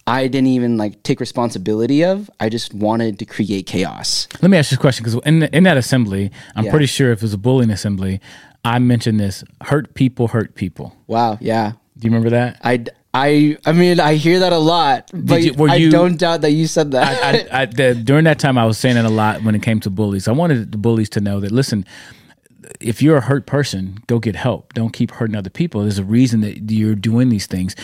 I 0.06 0.28
didn't 0.28 0.46
even 0.50 0.76
like 0.76 1.02
take 1.02 1.18
responsibility 1.18 2.04
of. 2.04 2.30
I 2.38 2.48
just 2.48 2.72
wanted 2.72 3.18
to 3.18 3.24
create 3.24 3.66
chaos. 3.66 4.28
Let 4.40 4.52
me 4.52 4.56
ask 4.56 4.70
you 4.70 4.76
this 4.76 4.80
question 4.80 5.02
because 5.04 5.18
in, 5.26 5.42
in 5.42 5.64
that 5.64 5.76
assembly, 5.76 6.30
I'm 6.54 6.66
Yeah. 6.66 6.70
pretty 6.70 6.86
sure 6.86 7.10
if 7.10 7.18
it 7.18 7.22
was 7.22 7.34
a 7.34 7.38
bullying 7.38 7.70
assembly, 7.72 8.20
I 8.64 8.78
mentioned 8.78 9.18
this 9.18 9.42
hurt 9.62 9.94
people 9.94 10.28
hurt 10.28 10.54
people. 10.54 10.94
Wow, 11.08 11.38
yeah, 11.40 11.72
Do 12.02 12.08
you 12.08 12.10
remember 12.14 12.30
that? 12.30 12.58
I, 12.64 12.84
I, 13.14 13.56
I 13.64 13.70
mean, 13.70 14.00
I 14.00 14.14
hear 14.14 14.40
that 14.40 14.52
a 14.52 14.58
lot, 14.58 15.08
but 15.14 15.40
you- 15.40 15.54
I 15.68 15.76
you- 15.76 15.88
don't 15.90 16.18
doubt 16.18 16.40
that 16.40 16.50
you 16.50 16.66
said 16.66 16.90
that. 16.90 17.48
I, 17.52 17.62
I, 17.62 17.66
the, 17.66 17.94
during 17.94 18.24
that 18.24 18.40
time, 18.40 18.58
I 18.58 18.64
was 18.66 18.76
saying 18.76 18.96
it 18.96 19.04
a 19.04 19.08
lot 19.08 19.44
when 19.44 19.54
it 19.54 19.62
came 19.62 19.78
to 19.80 19.90
bullies. 19.90 20.26
I 20.26 20.32
wanted 20.32 20.72
the 20.72 20.78
bullies 20.78 21.08
to 21.10 21.20
know 21.20 21.38
that 21.38 21.52
listen, 21.52 21.84
if 22.80 23.00
you're 23.00 23.18
a 23.18 23.20
hurt 23.20 23.46
person, 23.46 23.98
go 24.08 24.18
get 24.18 24.34
help. 24.34 24.72
Don't 24.74 24.92
keep 24.92 25.12
hurting 25.12 25.36
other 25.36 25.50
people. 25.50 25.82
There's 25.82 25.98
a 25.98 26.04
reason 26.04 26.40
that 26.40 26.72
you're 26.72 26.96
doing 26.96 27.28
these 27.28 27.46
things. 27.46 27.76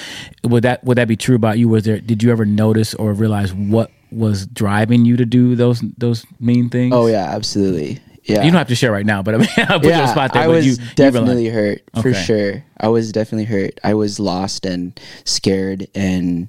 Would 0.43 0.65
that 0.65 0.83
would 0.83 0.99
that 0.99 1.07
be 1.07 1.17
true 1.17 1.37
about 1.37 1.59
you? 1.59 1.69
Was 1.69 1.85
there? 1.85 2.01
Did 2.01 2.23
you 2.25 2.33
ever 2.33 2.45
notice 2.45 2.93
or 2.95 3.13
realize 3.13 3.55
what 3.55 3.93
was 4.11 4.47
driving 4.47 5.05
you 5.05 5.17
to 5.17 5.25
do 5.27 5.55
those 5.55 5.81
those 5.99 6.27
mean 6.41 6.71
things? 6.71 6.93
oh 6.93 7.07
yeah, 7.07 7.27
absolutely. 7.35 8.01
Yeah, 8.28 8.42
You 8.44 8.50
don't 8.50 8.58
have 8.58 8.68
to 8.68 8.75
share 8.75 8.92
right 8.92 9.06
now, 9.06 9.23
but 9.23 9.35
I 9.35 9.38
mean, 9.38 9.49
I'll 9.56 9.80
put 9.80 9.87
you 9.87 9.92
on 9.92 9.99
the 10.02 10.06
spot 10.08 10.32
there. 10.35 10.42
I 10.42 10.47
but 10.47 10.52
was 10.52 10.66
you, 10.66 10.73
you 10.73 10.94
definitely 10.94 11.49
realize- 11.50 11.80
hurt 11.94 12.02
for 12.02 12.08
Okay. 12.11 12.23
sure. 12.23 12.64
I 12.78 12.88
was 12.88 13.11
definitely 13.11 13.47
hurt. 13.47 13.80
I 13.82 13.94
was 13.94 14.20
lost 14.20 14.66
and 14.66 14.99
scared, 15.25 15.88
and 15.94 16.49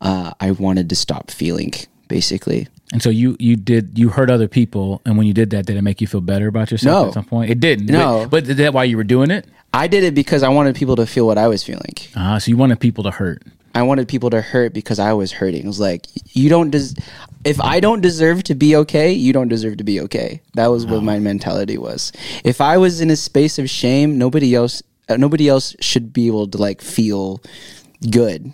uh, 0.00 0.32
I 0.40 0.50
wanted 0.52 0.88
to 0.90 0.96
stop 0.96 1.30
feeling. 1.30 1.72
Basically, 2.08 2.66
And 2.94 3.02
so 3.02 3.10
you 3.10 3.36
you 3.38 3.54
did 3.54 3.98
you 3.98 4.08
hurt 4.08 4.30
other 4.30 4.48
people, 4.48 5.02
and 5.04 5.18
when 5.18 5.26
you 5.26 5.34
did 5.34 5.50
that, 5.50 5.66
did 5.66 5.76
it 5.76 5.82
make 5.82 6.00
you 6.00 6.06
feel 6.06 6.22
better 6.22 6.48
about 6.48 6.70
yourself 6.70 7.02
No. 7.04 7.08
at 7.08 7.12
some 7.14 7.24
point? 7.26 7.50
It 7.50 7.60
didn't. 7.60 7.84
No. 7.84 8.20
but, 8.22 8.44
but 8.44 8.48
is 8.48 8.56
that 8.56 8.72
why 8.72 8.84
you 8.84 8.96
were 8.96 9.04
doing 9.04 9.30
it? 9.30 9.44
I 9.74 9.88
did 9.88 10.02
it 10.04 10.14
because 10.14 10.42
I 10.42 10.48
wanted 10.48 10.74
people 10.74 10.96
to 10.96 11.04
feel 11.06 11.26
what 11.26 11.36
I 11.36 11.48
was 11.48 11.62
feeling. 11.62 11.92
Ah, 12.16 12.38
so 12.38 12.48
you 12.48 12.56
wanted 12.56 12.80
people 12.80 13.04
to 13.04 13.10
hurt. 13.10 13.42
I 13.74 13.82
wanted 13.82 14.08
people 14.08 14.30
to 14.30 14.40
hurt 14.40 14.72
because 14.72 14.98
I 14.98 15.12
was 15.12 15.32
hurting. 15.32 15.64
It 15.64 15.66
was 15.66 15.80
like 15.80 16.06
you 16.34 16.48
don't 16.48 16.70
des- 16.70 17.00
if 17.44 17.60
I 17.60 17.80
don't 17.80 18.00
deserve 18.00 18.42
to 18.44 18.54
be 18.54 18.74
okay, 18.76 19.12
you 19.12 19.32
don't 19.32 19.48
deserve 19.48 19.76
to 19.78 19.84
be 19.84 20.00
okay. 20.02 20.40
That 20.54 20.68
was 20.68 20.86
what 20.86 21.02
my 21.02 21.18
mentality 21.18 21.78
was. 21.78 22.12
If 22.44 22.60
I 22.60 22.76
was 22.76 23.00
in 23.00 23.10
a 23.10 23.16
space 23.16 23.58
of 23.58 23.70
shame, 23.70 24.18
nobody 24.18 24.54
else 24.54 24.82
uh, 25.08 25.16
nobody 25.16 25.48
else 25.48 25.76
should 25.80 26.12
be 26.12 26.26
able 26.26 26.48
to 26.48 26.58
like 26.58 26.80
feel 26.80 27.42
good 28.10 28.52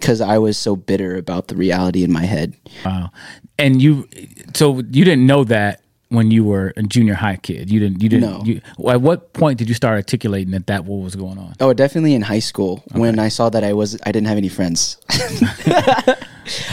cuz 0.00 0.20
I 0.20 0.38
was 0.38 0.56
so 0.56 0.76
bitter 0.76 1.16
about 1.16 1.48
the 1.48 1.56
reality 1.56 2.04
in 2.04 2.12
my 2.12 2.24
head. 2.24 2.54
Wow. 2.84 3.10
And 3.58 3.82
you, 3.82 4.08
so 4.54 4.76
you 4.76 5.04
didn't 5.04 5.26
know 5.26 5.42
that 5.44 5.82
when 6.10 6.30
you 6.30 6.44
were 6.44 6.72
a 6.76 6.82
junior 6.82 7.14
high 7.14 7.36
kid. 7.36 7.70
You 7.70 7.80
didn't. 7.80 8.02
You 8.02 8.08
didn't. 8.08 8.30
No. 8.30 8.42
You, 8.44 8.60
at 8.90 9.00
what 9.00 9.32
point 9.32 9.58
did 9.58 9.68
you 9.68 9.74
start 9.74 9.96
articulating 9.96 10.52
that 10.52 10.66
that 10.66 10.84
what 10.84 11.02
was 11.02 11.16
going 11.16 11.38
on? 11.38 11.54
Oh, 11.60 11.72
definitely 11.72 12.14
in 12.14 12.22
high 12.22 12.38
school 12.38 12.82
when 12.92 13.18
I 13.18 13.28
saw 13.28 13.48
that 13.50 13.64
I 13.64 13.72
was 13.72 13.98
I 14.04 14.12
didn't 14.12 14.28
have 14.28 14.38
any 14.38 14.48
friends. 14.48 14.98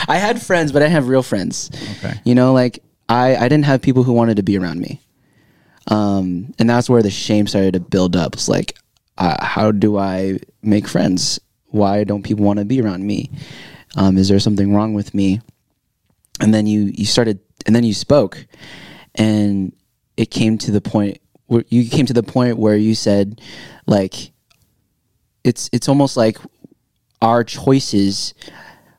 I 0.07 0.17
had 0.17 0.41
friends, 0.41 0.71
but 0.71 0.81
I 0.81 0.85
didn't 0.85 0.93
have 0.93 1.07
real 1.07 1.23
friends. 1.23 1.69
Okay. 1.97 2.19
You 2.23 2.35
know, 2.35 2.53
like 2.53 2.83
I 3.09 3.35
I 3.35 3.49
didn't 3.49 3.65
have 3.65 3.81
people 3.81 4.03
who 4.03 4.13
wanted 4.13 4.37
to 4.37 4.43
be 4.43 4.57
around 4.57 4.79
me. 4.79 5.01
Um, 5.87 6.53
and 6.57 6.69
that's 6.69 6.89
where 6.89 7.03
the 7.03 7.11
shame 7.11 7.45
started 7.47 7.73
to 7.73 7.79
build 7.79 8.15
up. 8.15 8.33
It's 8.33 8.49
like, 8.49 8.75
uh, 9.19 9.43
how 9.43 9.71
do 9.71 9.97
I 9.97 10.39
make 10.63 10.87
friends? 10.87 11.39
Why 11.67 12.03
don't 12.03 12.23
people 12.23 12.43
want 12.43 12.59
to 12.59 12.65
be 12.65 12.81
around 12.81 13.05
me? 13.05 13.29
Um, 13.95 14.17
is 14.17 14.27
there 14.27 14.39
something 14.39 14.73
wrong 14.73 14.93
with 14.93 15.13
me? 15.13 15.41
And 16.39 16.53
then 16.53 16.67
you 16.67 16.91
you 16.93 17.05
started, 17.05 17.39
and 17.65 17.75
then 17.75 17.83
you 17.83 17.93
spoke, 17.93 18.45
and 19.15 19.73
it 20.17 20.31
came 20.31 20.57
to 20.59 20.71
the 20.71 20.81
point 20.81 21.19
where 21.47 21.63
you 21.69 21.89
came 21.89 22.05
to 22.05 22.13
the 22.13 22.23
point 22.23 22.57
where 22.57 22.75
you 22.75 22.95
said, 22.95 23.41
like, 23.85 24.31
it's 25.43 25.69
it's 25.71 25.87
almost 25.87 26.17
like 26.17 26.37
our 27.21 27.43
choices 27.43 28.33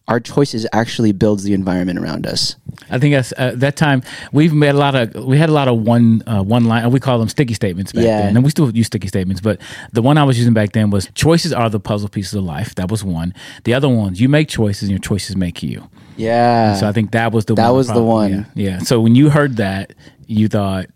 our 0.08 0.20
choices 0.20 0.66
actually 0.72 1.10
builds 1.12 1.42
the 1.42 1.52
environment 1.52 1.98
around 1.98 2.26
us. 2.26 2.54
I 2.90 2.98
think 2.98 3.14
that's 3.14 3.32
uh, 3.36 3.52
that 3.56 3.74
time 3.76 4.02
we've 4.32 4.52
made 4.54 4.68
a 4.68 4.72
lot 4.74 4.94
of 4.94 5.24
we 5.24 5.36
had 5.38 5.48
a 5.48 5.52
lot 5.52 5.66
of 5.66 5.80
one 5.82 6.22
uh, 6.28 6.42
one 6.42 6.64
line 6.66 6.88
we 6.92 7.00
call 7.00 7.18
them 7.18 7.28
sticky 7.28 7.54
statements 7.54 7.92
back 7.92 8.04
Yeah. 8.04 8.22
then. 8.22 8.36
And 8.36 8.44
we 8.44 8.50
still 8.50 8.70
use 8.70 8.86
sticky 8.86 9.08
statements 9.08 9.40
but 9.40 9.60
the 9.92 10.02
one 10.02 10.16
I 10.18 10.22
was 10.24 10.38
using 10.38 10.54
back 10.54 10.72
then 10.72 10.90
was 10.90 11.08
choices 11.14 11.52
are 11.52 11.68
the 11.68 11.80
puzzle 11.80 12.08
pieces 12.08 12.34
of 12.34 12.44
life. 12.44 12.74
That 12.76 12.90
was 12.90 13.02
one. 13.02 13.34
The 13.64 13.74
other 13.74 13.88
ones 13.88 14.20
you 14.20 14.28
make 14.28 14.48
choices 14.48 14.82
and 14.82 14.90
your 14.90 15.00
choices 15.00 15.34
make 15.36 15.62
you. 15.62 15.88
Yeah. 16.16 16.74
So 16.74 16.86
I 16.88 16.92
think 16.92 17.10
that 17.12 17.32
was 17.32 17.46
the 17.46 17.54
That 17.54 17.68
one 17.68 17.76
was 17.76 17.88
the 17.88 18.02
one. 18.02 18.30
yeah, 18.54 18.70
yeah. 18.70 18.78
So 18.78 19.00
when 19.00 19.14
you 19.16 19.30
heard 19.30 19.56
that 19.56 19.94
you 20.26 20.48
thought 20.48 20.86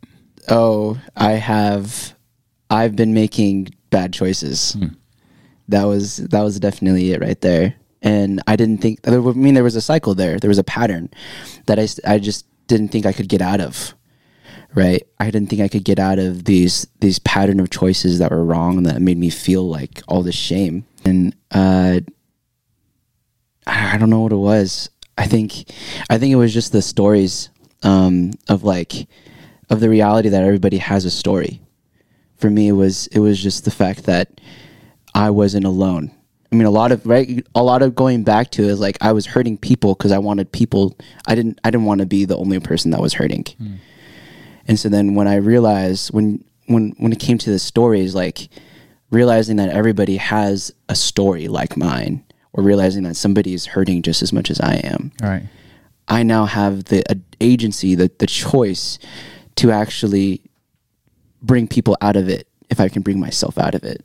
oh 0.49 0.99
i 1.17 1.33
have 1.33 2.15
i've 2.71 2.97
been 2.97 3.13
making 3.15 3.69
bad 3.91 4.13
choices. 4.13 4.73
Hmm. 4.73 4.87
that 5.69 5.85
was 5.85 6.17
that 6.19 6.43
was 6.43 6.59
definitely 6.61 7.13
it 7.13 7.21
right 7.21 7.41
there 7.41 7.75
and 8.03 8.43
i 8.47 8.57
didn't 8.57 8.79
think 8.79 8.99
i 9.07 9.11
mean 9.11 9.55
there 9.55 9.65
was 9.65 9.77
a 9.77 9.81
cycle 9.81 10.15
there 10.15 10.39
there 10.39 10.49
was 10.49 10.59
a 10.59 10.65
pattern 10.65 11.11
that 11.67 11.79
I 11.79 11.89
I 12.07 12.19
just 12.19 12.47
didn't 12.67 12.89
think 12.89 13.07
i 13.07 13.13
could 13.13 13.29
get 13.29 13.43
out 13.43 13.61
of 13.61 13.95
right 14.75 15.03
i 15.19 15.31
didn't 15.31 15.51
think 15.51 15.61
i 15.61 15.69
could 15.69 15.85
get 15.85 15.99
out 15.99 16.19
of 16.19 16.45
these 16.45 16.87
these 17.01 17.19
pattern 17.19 17.61
of 17.61 17.71
choices 17.71 18.19
that 18.19 18.31
were 18.31 18.45
wrong 18.45 18.79
and 18.79 18.87
that 18.87 19.03
made 19.03 19.19
me 19.19 19.31
feel 19.31 19.69
like 19.69 20.03
all 20.09 20.23
this 20.23 20.35
shame 20.37 20.87
and 21.05 21.35
uh 21.51 22.01
I 23.67 23.99
don't 23.99 24.11
know 24.11 24.21
what 24.21 24.33
it 24.33 24.37
was. 24.37 24.91
I 25.17 25.27
think 25.27 25.71
I 26.09 26.19
think 26.19 26.33
it 26.33 26.37
was 26.37 26.53
just 26.53 26.73
the 26.73 26.83
stories 26.83 27.51
um, 27.83 28.33
of 28.49 28.65
like 28.65 29.07
of 29.69 29.81
the 29.81 29.89
reality 29.89 30.29
that 30.29 30.43
everybody 30.43 30.79
has 30.79 31.05
a 31.05 31.11
story. 31.11 31.61
For 32.37 32.51
me, 32.51 32.69
it 32.69 32.73
was 32.73 33.07
it 33.09 33.21
was 33.21 33.41
just 33.41 33.65
the 33.65 33.71
fact 33.71 34.05
that 34.05 34.41
I 35.15 35.31
wasn't 35.31 35.67
alone. 35.67 36.11
I 36.53 36.57
mean, 36.57 36.67
a 36.67 36.71
lot 36.71 36.91
of 36.91 37.07
right, 37.07 37.47
a 37.55 37.63
lot 37.63 37.83
of 37.83 37.95
going 37.95 38.25
back 38.25 38.51
to 38.53 38.65
is 38.65 38.81
like 38.81 38.99
I 39.01 39.13
was 39.13 39.27
hurting 39.27 39.57
people 39.59 39.95
because 39.95 40.11
I 40.13 40.19
wanted 40.19 40.51
people. 40.51 40.97
I 41.27 41.35
didn't 41.35 41.61
I 41.63 41.71
didn't 41.71 41.87
want 41.87 42.01
to 42.01 42.07
be 42.07 42.25
the 42.25 42.37
only 42.37 42.59
person 42.61 42.91
that 42.91 43.01
was 43.01 43.15
hurting. 43.15 43.47
And 44.67 44.79
so 44.79 44.89
then 44.89 45.15
when 45.15 45.29
I 45.29 45.37
realized 45.37 46.13
when 46.13 46.45
when 46.67 46.95
when 46.99 47.13
it 47.13 47.21
came 47.21 47.39
to 47.39 47.51
the 47.51 47.59
stories, 47.59 48.15
like 48.15 48.49
realizing 49.11 49.57
that 49.57 49.71
everybody 49.71 50.17
has 50.17 50.73
a 50.89 50.95
story 50.95 51.47
like 51.49 51.77
mine, 51.77 52.25
or 52.53 52.65
realizing 52.65 53.05
that 53.05 53.17
somebody 53.17 53.55
is 53.55 53.67
hurting 53.67 54.03
just 54.03 54.23
as 54.23 54.33
much 54.33 54.51
as 54.51 54.61
I 54.61 54.75
am, 54.77 55.13
all 55.23 55.29
right 55.29 55.45
I 56.09 56.25
now 56.25 56.45
have 56.45 56.85
the 56.85 57.09
uh, 57.09 57.15
agency, 57.41 57.95
the 57.95 58.11
the 58.19 58.27
choice 58.27 58.99
to 59.57 59.71
actually 59.71 60.43
bring 61.41 61.69
people 61.69 61.97
out 62.01 62.17
of 62.17 62.29
it 62.29 62.49
if 62.69 62.81
I 62.81 62.89
can 62.89 63.03
bring 63.03 63.21
myself 63.21 63.57
out 63.57 63.75
of 63.75 63.85
it. 63.85 64.05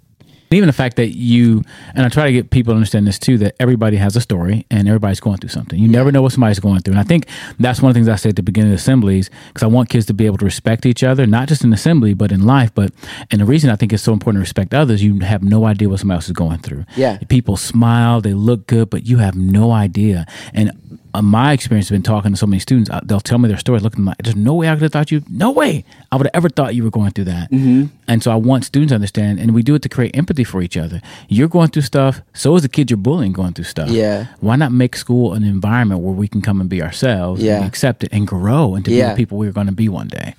Even 0.56 0.68
the 0.68 0.74
fact 0.74 0.96
that 0.96 1.16
you 1.16 1.62
and 1.94 2.06
I 2.06 2.10
try 2.10 2.26
to 2.26 2.32
get 2.32 2.50
people 2.50 2.74
to 2.74 2.76
understand 2.76 3.08
this 3.08 3.20
too 3.20 3.38
that 3.40 3.56
everybody 3.60 3.98
has 3.98 4.16
a 4.16 4.22
story 4.22 4.66
and 4.72 4.88
everybody's 4.88 5.20
going 5.20 5.38
through 5.38 5.50
something. 5.50 5.80
You 5.80 5.88
never 5.88 6.12
know 6.12 6.22
what 6.22 6.32
somebody's 6.32 6.60
going 6.60 6.82
through, 6.82 6.94
and 6.94 7.00
I 7.00 7.04
think 7.04 7.28
that's 7.60 7.82
one 7.82 7.90
of 7.90 7.94
the 7.94 8.00
things 8.00 8.08
I 8.10 8.16
say 8.16 8.30
at 8.30 8.36
the 8.36 8.44
beginning 8.44 8.72
of 8.72 8.80
assemblies 8.80 9.30
because 9.48 9.64
I 9.64 9.68
want 9.68 9.90
kids 9.90 10.06
to 10.08 10.14
be 10.14 10.26
able 10.26 10.38
to 10.38 10.46
respect 10.46 10.86
each 10.86 11.04
other, 11.04 11.26
not 11.28 11.48
just 11.48 11.64
in 11.64 11.74
assembly 11.74 12.14
but 12.14 12.32
in 12.32 12.46
life. 12.46 12.74
But 12.74 12.92
and 13.32 13.42
the 13.42 13.46
reason 13.46 13.70
I 13.70 13.76
think 13.76 13.94
it's 13.94 14.04
so 14.04 14.14
important 14.14 14.42
to 14.42 14.46
respect 14.46 14.74
others, 14.74 15.04
you 15.04 15.20
have 15.20 15.44
no 15.44 15.66
idea 15.66 15.90
what 15.90 16.00
somebody 16.00 16.18
else 16.18 16.28
is 16.28 16.34
going 16.34 16.60
through. 16.60 16.86
Yeah. 16.96 17.18
people 17.30 17.58
smile, 17.58 18.22
they 18.22 18.34
look 18.34 18.68
good, 18.68 18.90
but 18.90 19.06
you 19.06 19.18
have 19.18 19.36
no 19.36 19.72
idea. 19.72 20.26
And 20.54 20.72
my 21.22 21.54
experience 21.54 21.90
has 21.90 21.96
been 21.96 22.04
talking 22.04 22.32
to 22.32 22.38
so 22.38 22.46
many 22.48 22.60
students. 22.60 22.90
uh, 22.90 23.00
They'll 23.04 23.20
tell 23.20 23.38
me 23.38 23.48
their 23.48 23.58
stories. 23.58 23.84
Looking 23.84 24.06
like 24.06 24.18
there's 24.24 24.36
no 24.36 24.54
way 24.56 24.70
I 24.70 24.74
could 24.74 24.84
have 24.84 24.92
thought 24.92 25.12
you. 25.12 25.24
No 25.30 25.52
way 25.52 25.84
I 26.12 26.16
would 26.18 26.26
have 26.28 26.36
ever 26.36 26.50
thought 26.50 26.76
you 26.76 26.84
were 26.84 26.90
going 26.92 27.12
through 27.12 27.26
that. 27.26 27.52
Mm-hmm. 27.52 27.86
And 28.08 28.24
so 28.24 28.32
I 28.32 28.36
want 28.36 28.66
students 28.66 28.92
to 28.92 28.96
understand, 28.96 29.40
and 29.40 29.54
we 29.54 29.64
do 29.64 29.76
it 29.76 29.82
to 29.84 29.90
create 29.90 30.16
empathy 30.16 30.44
for 30.44 30.62
each 30.62 30.78
other. 30.78 31.02
You're 31.28 31.48
going 31.48 31.70
through 31.70 31.84
stuff. 31.84 32.22
So 32.34 32.56
is 32.56 32.62
the 32.62 32.70
kid 32.70 32.90
you're 32.90 32.98
bullying 32.98 33.34
going 33.34 33.54
through 33.54 33.66
stuff. 33.66 33.90
Yeah. 33.90 34.28
Why 34.40 34.56
not 34.56 34.72
make 34.72 34.96
school 34.96 35.34
an 35.34 35.44
environment 35.44 36.02
where 36.02 36.14
we 36.14 36.28
can 36.28 36.42
come 36.42 36.60
and 36.62 36.70
be 36.70 36.82
ourselves, 36.82 37.42
Yeah. 37.42 37.58
and 37.58 37.66
accept 37.66 38.04
it, 38.04 38.10
and 38.12 38.28
grow 38.28 38.76
into 38.76 38.92
be 38.92 38.98
Yeah. 38.98 39.12
the 39.12 39.16
people 39.16 39.38
we're 39.38 39.52
going 39.52 39.68
to 39.68 39.74
be 39.74 39.90
one 39.90 40.08
day? 40.08 40.34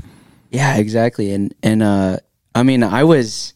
Yeah, 0.51 0.77
exactly. 0.77 1.33
And 1.33 1.55
and 1.63 1.83
uh 1.83 2.19
I 2.55 2.63
mean, 2.63 2.83
I 2.83 3.05
was 3.05 3.53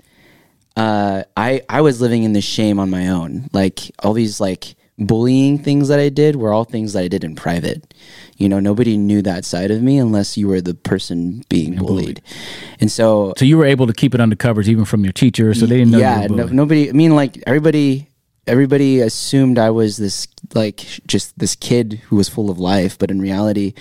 uh 0.76 1.22
I 1.36 1.62
I 1.68 1.80
was 1.80 2.00
living 2.00 2.22
in 2.24 2.32
the 2.32 2.40
shame 2.40 2.78
on 2.78 2.90
my 2.90 3.08
own. 3.08 3.48
Like 3.52 3.90
all 4.02 4.12
these 4.12 4.40
like 4.40 4.74
bullying 5.00 5.58
things 5.58 5.88
that 5.88 5.98
I 5.98 6.10
did 6.10 6.36
were 6.36 6.52
all 6.52 6.64
things 6.64 6.92
that 6.92 7.02
I 7.02 7.08
did 7.08 7.24
in 7.24 7.34
private. 7.34 7.94
You 8.36 8.48
know, 8.48 8.60
nobody 8.60 8.96
knew 8.96 9.22
that 9.22 9.44
side 9.44 9.70
of 9.70 9.82
me 9.82 9.98
unless 9.98 10.36
you 10.36 10.46
were 10.46 10.60
the 10.60 10.74
person 10.74 11.42
being 11.48 11.76
bullied. 11.76 12.22
And 12.80 12.90
so 12.92 13.32
So 13.36 13.44
you 13.44 13.56
were 13.58 13.64
able 13.64 13.86
to 13.86 13.92
keep 13.92 14.14
it 14.14 14.20
under 14.20 14.36
covers 14.36 14.68
even 14.68 14.84
from 14.84 15.02
your 15.04 15.12
teacher, 15.12 15.52
so 15.54 15.66
they 15.66 15.78
didn't 15.78 15.92
know. 15.92 15.98
yeah, 15.98 16.26
no, 16.28 16.46
nobody 16.46 16.90
I 16.90 16.92
mean 16.92 17.14
like 17.16 17.42
everybody 17.46 18.08
everybody 18.46 19.00
assumed 19.00 19.58
I 19.58 19.70
was 19.70 19.96
this 19.96 20.26
like 20.54 20.78
just 21.06 21.38
this 21.38 21.54
kid 21.56 21.94
who 22.08 22.16
was 22.16 22.28
full 22.28 22.50
of 22.50 22.58
life, 22.58 22.98
but 22.98 23.10
in 23.10 23.20
reality 23.20 23.74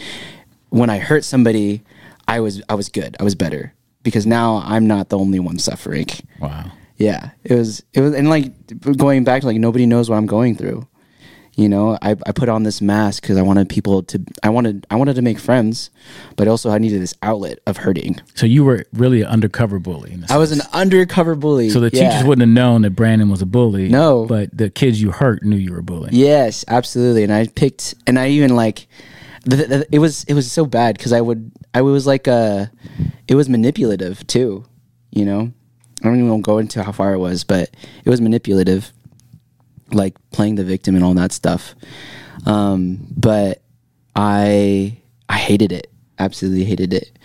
when 0.69 0.89
I 0.89 0.99
hurt 0.99 1.23
somebody, 1.23 1.81
I 2.27 2.39
was 2.39 2.61
I 2.69 2.75
was 2.75 2.89
good. 2.89 3.15
I 3.19 3.23
was 3.23 3.35
better 3.35 3.73
because 4.03 4.25
now 4.25 4.61
I'm 4.63 4.87
not 4.87 5.09
the 5.09 5.17
only 5.17 5.39
one 5.39 5.57
suffering. 5.59 6.07
Wow. 6.39 6.71
Yeah, 6.97 7.31
it 7.43 7.55
was 7.55 7.83
it 7.93 8.01
was 8.01 8.13
and 8.13 8.29
like 8.29 8.51
going 8.97 9.23
back 9.23 9.41
to 9.41 9.47
like 9.47 9.57
nobody 9.57 9.85
knows 9.85 10.09
what 10.09 10.17
I'm 10.17 10.25
going 10.27 10.55
through. 10.55 10.87
You 11.59 11.67
know, 11.67 11.97
I, 12.01 12.11
I 12.25 12.31
put 12.31 12.47
on 12.47 12.63
this 12.63 12.79
mask 12.79 13.21
because 13.21 13.35
I 13.35 13.41
wanted 13.41 13.67
people 13.67 14.01
to 14.03 14.23
I 14.41 14.49
wanted 14.49 14.87
I 14.89 14.95
wanted 14.95 15.17
to 15.17 15.21
make 15.21 15.37
friends, 15.39 15.89
but 16.37 16.47
also 16.47 16.69
I 16.69 16.77
needed 16.77 17.01
this 17.01 17.13
outlet 17.21 17.59
of 17.67 17.75
hurting. 17.75 18.21
So 18.33 18.45
you 18.45 18.63
were 18.63 18.85
really 18.93 19.23
an 19.23 19.27
undercover 19.27 19.77
bully. 19.77 20.17
I 20.29 20.37
was 20.37 20.53
an 20.53 20.61
undercover 20.71 21.35
bully. 21.35 21.69
So 21.69 21.81
the 21.81 21.89
yeah. 21.91 22.11
teachers 22.11 22.25
wouldn't 22.25 22.47
have 22.47 22.55
known 22.55 22.83
that 22.83 22.91
Brandon 22.91 23.29
was 23.29 23.41
a 23.41 23.45
bully. 23.45 23.89
No. 23.89 24.25
But 24.25 24.57
the 24.57 24.69
kids 24.69 25.01
you 25.01 25.11
hurt 25.11 25.43
knew 25.43 25.57
you 25.57 25.73
were 25.73 25.81
bullying. 25.81 26.15
Yes, 26.15 26.63
absolutely. 26.69 27.23
And 27.23 27.33
I 27.33 27.47
picked, 27.47 27.93
and 28.07 28.17
I 28.17 28.29
even 28.29 28.55
like, 28.55 28.87
th- 29.49 29.67
th- 29.67 29.87
it 29.91 29.99
was 29.99 30.23
it 30.29 30.35
was 30.35 30.49
so 30.49 30.65
bad 30.65 30.97
because 30.97 31.11
I 31.11 31.19
would 31.19 31.51
I 31.73 31.81
was 31.81 32.07
like 32.07 32.29
uh 32.29 32.67
it 33.27 33.35
was 33.35 33.49
manipulative 33.49 34.25
too, 34.27 34.63
you 35.11 35.25
know. 35.25 35.51
I 36.01 36.05
don't 36.05 36.23
even 36.23 36.41
go 36.41 36.59
into 36.59 36.81
how 36.83 36.93
far 36.93 37.13
it 37.13 37.17
was, 37.17 37.43
but 37.43 37.69
it 38.05 38.09
was 38.09 38.21
manipulative, 38.21 38.93
like 39.93 40.15
playing 40.31 40.55
the 40.55 40.63
victim 40.63 40.95
and 40.95 41.03
all 41.03 41.13
that 41.15 41.31
stuff. 41.31 41.75
Um, 42.45 43.07
but 43.15 43.61
I 44.15 44.97
I 45.27 45.37
hated 45.37 45.71
it, 45.71 45.91
absolutely 46.17 46.65
hated 46.65 46.93
it. 46.93 47.17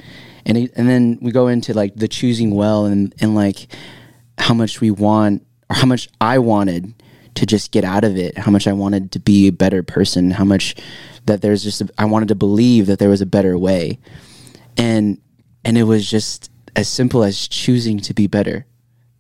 And 0.47 0.59
it, 0.59 0.73
and 0.77 0.89
then 0.89 1.19
we 1.23 1.33
go 1.33 1.49
into 1.49 1.73
like 1.73 1.95
the 1.97 2.09
choosing 2.09 2.55
well 2.55 2.87
and 2.87 3.15
and 3.21 3.35
like 3.35 3.67
how 4.39 4.55
much 4.55 4.81
we 4.81 4.91
want 4.91 5.47
or 5.71 5.77
how 5.77 5.87
much 5.87 6.09
I 6.21 6.39
wanted 6.39 6.95
to 7.35 7.47
just 7.47 7.73
get 7.73 7.85
out 7.85 8.05
of 8.05 8.17
it, 8.17 8.39
how 8.39 8.51
much 8.51 8.67
I 8.67 8.73
wanted 8.73 9.13
to 9.13 9.19
be 9.19 9.49
a 9.49 9.53
better 9.53 9.83
person, 9.83 10.31
how 10.31 10.45
much 10.45 10.77
that 11.27 11.43
there's 11.43 11.65
just 11.65 11.81
a, 11.81 11.89
I 11.99 12.05
wanted 12.05 12.29
to 12.29 12.35
believe 12.35 12.87
that 12.87 12.99
there 12.99 13.09
was 13.09 13.21
a 13.21 13.27
better 13.27 13.59
way. 13.59 13.99
And 14.77 15.19
and 15.65 15.79
it 15.79 15.85
was 15.85 16.09
just 16.09 16.51
as 16.77 16.89
simple 16.89 17.25
as 17.25 17.49
choosing 17.49 17.99
to 18.01 18.15
be 18.15 18.27
better. 18.27 18.67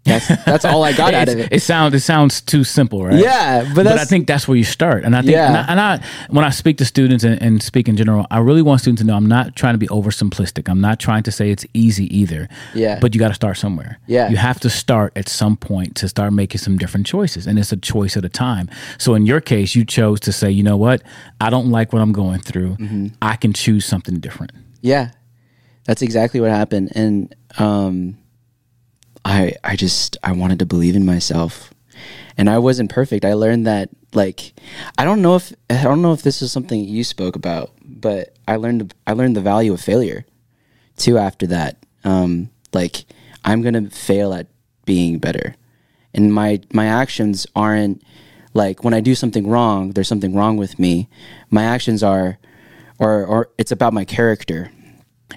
That's 0.04 0.28
that's 0.44 0.64
all 0.66 0.82
I 0.84 0.92
got 0.92 1.14
out 1.14 1.28
of 1.28 1.38
it. 1.38 1.48
It 1.50 1.60
sounds 1.62 1.94
it 1.94 2.00
sounds 2.00 2.40
too 2.42 2.62
simple, 2.62 3.04
right? 3.04 3.18
Yeah, 3.18 3.64
but 3.74 3.84
but 3.84 3.98
I 3.98 4.04
think 4.04 4.26
that's 4.26 4.46
where 4.46 4.56
you 4.56 4.64
start. 4.64 5.02
And 5.04 5.16
I 5.16 5.20
think, 5.22 5.32
Yeah. 5.32 5.48
and, 5.68 5.80
I, 5.80 5.94
and 5.94 6.02
I, 6.02 6.06
when 6.28 6.44
I 6.44 6.50
speak 6.50 6.76
to 6.78 6.84
students 6.84 7.24
and, 7.24 7.40
and 7.40 7.62
speak 7.62 7.88
in 7.88 7.96
general, 7.96 8.26
I 8.30 8.38
really 8.38 8.60
want 8.60 8.80
students 8.82 9.00
to 9.00 9.06
know 9.06 9.16
I'm 9.16 9.26
not 9.26 9.56
trying 9.56 9.72
to 9.74 9.78
be 9.78 9.86
oversimplistic. 9.88 10.68
I'm 10.68 10.80
not 10.80 11.00
trying 11.00 11.22
to 11.22 11.32
say 11.32 11.50
it's 11.50 11.64
easy 11.72 12.06
either. 12.16 12.48
Yeah. 12.74 12.98
But 13.00 13.14
you 13.14 13.18
got 13.18 13.28
to 13.28 13.34
start 13.34 13.56
somewhere. 13.56 13.98
Yeah. 14.06 14.28
You 14.28 14.36
have 14.36 14.60
to 14.60 14.68
start 14.70 15.12
at 15.16 15.28
some 15.28 15.56
point 15.56 15.96
to 15.96 16.08
start 16.08 16.32
making 16.34 16.58
some 16.58 16.76
different 16.76 17.06
choices, 17.06 17.46
and 17.46 17.58
it's 17.58 17.72
a 17.72 17.76
choice 17.76 18.14
at 18.16 18.24
a 18.26 18.28
time. 18.28 18.68
So 18.98 19.14
in 19.14 19.24
your 19.24 19.40
case, 19.40 19.74
you 19.74 19.84
chose 19.86 20.20
to 20.20 20.32
say, 20.32 20.50
you 20.50 20.62
know 20.62 20.76
what, 20.76 21.02
I 21.40 21.48
don't 21.50 21.70
like 21.70 21.92
what 21.94 22.02
I'm 22.02 22.12
going 22.12 22.40
through. 22.40 22.76
Mm-hmm. 22.76 23.06
I 23.22 23.36
can 23.36 23.52
choose 23.54 23.86
something 23.86 24.20
different. 24.20 24.52
Yeah, 24.82 25.12
that's 25.84 26.02
exactly 26.02 26.40
what 26.40 26.50
happened, 26.50 26.92
and 26.94 27.34
um, 27.58 28.18
I 29.24 29.54
I 29.64 29.76
just 29.76 30.16
I 30.22 30.32
wanted 30.32 30.58
to 30.60 30.66
believe 30.66 30.96
in 30.96 31.06
myself, 31.06 31.72
and 32.37 32.48
I 32.50 32.58
wasn't 32.58 32.90
perfect. 32.90 33.24
I 33.24 33.34
learned 33.34 33.66
that 33.66 33.90
like 34.12 34.52
I 34.98 35.04
don't 35.04 35.22
know 35.22 35.37
if 35.37 35.52
I 35.70 35.82
don't 35.82 36.02
know 36.02 36.12
if 36.12 36.22
this 36.22 36.42
is 36.42 36.52
something 36.52 36.84
you 36.84 37.04
spoke 37.04 37.37
about, 37.37 37.72
but 37.84 38.37
I 38.46 38.56
learned 38.56 38.94
I 39.06 39.12
learned 39.12 39.37
the 39.37 39.40
value 39.40 39.72
of 39.72 39.80
failure 39.80 40.24
too 40.96 41.18
after 41.18 41.46
that. 41.48 41.78
Um, 42.04 42.50
like 42.72 43.04
I'm 43.44 43.62
gonna 43.62 43.90
fail 43.90 44.32
at 44.34 44.46
being 44.84 45.18
better, 45.18 45.54
and 46.12 46.32
my 46.32 46.60
my 46.72 46.87
actions 46.87 47.46
aren't 47.56 48.02
like 48.52 48.84
when 48.84 48.94
I 48.94 49.00
do 49.00 49.14
something 49.14 49.48
wrong. 49.48 49.90
There's 49.90 50.08
something 50.08 50.34
wrong 50.34 50.56
with 50.56 50.78
me. 50.78 51.08
My 51.50 51.64
actions 51.64 52.02
are, 52.02 52.38
or 52.98 53.24
or 53.24 53.50
it's 53.58 53.72
about 53.72 53.92
my 53.92 54.04
character. 54.04 54.70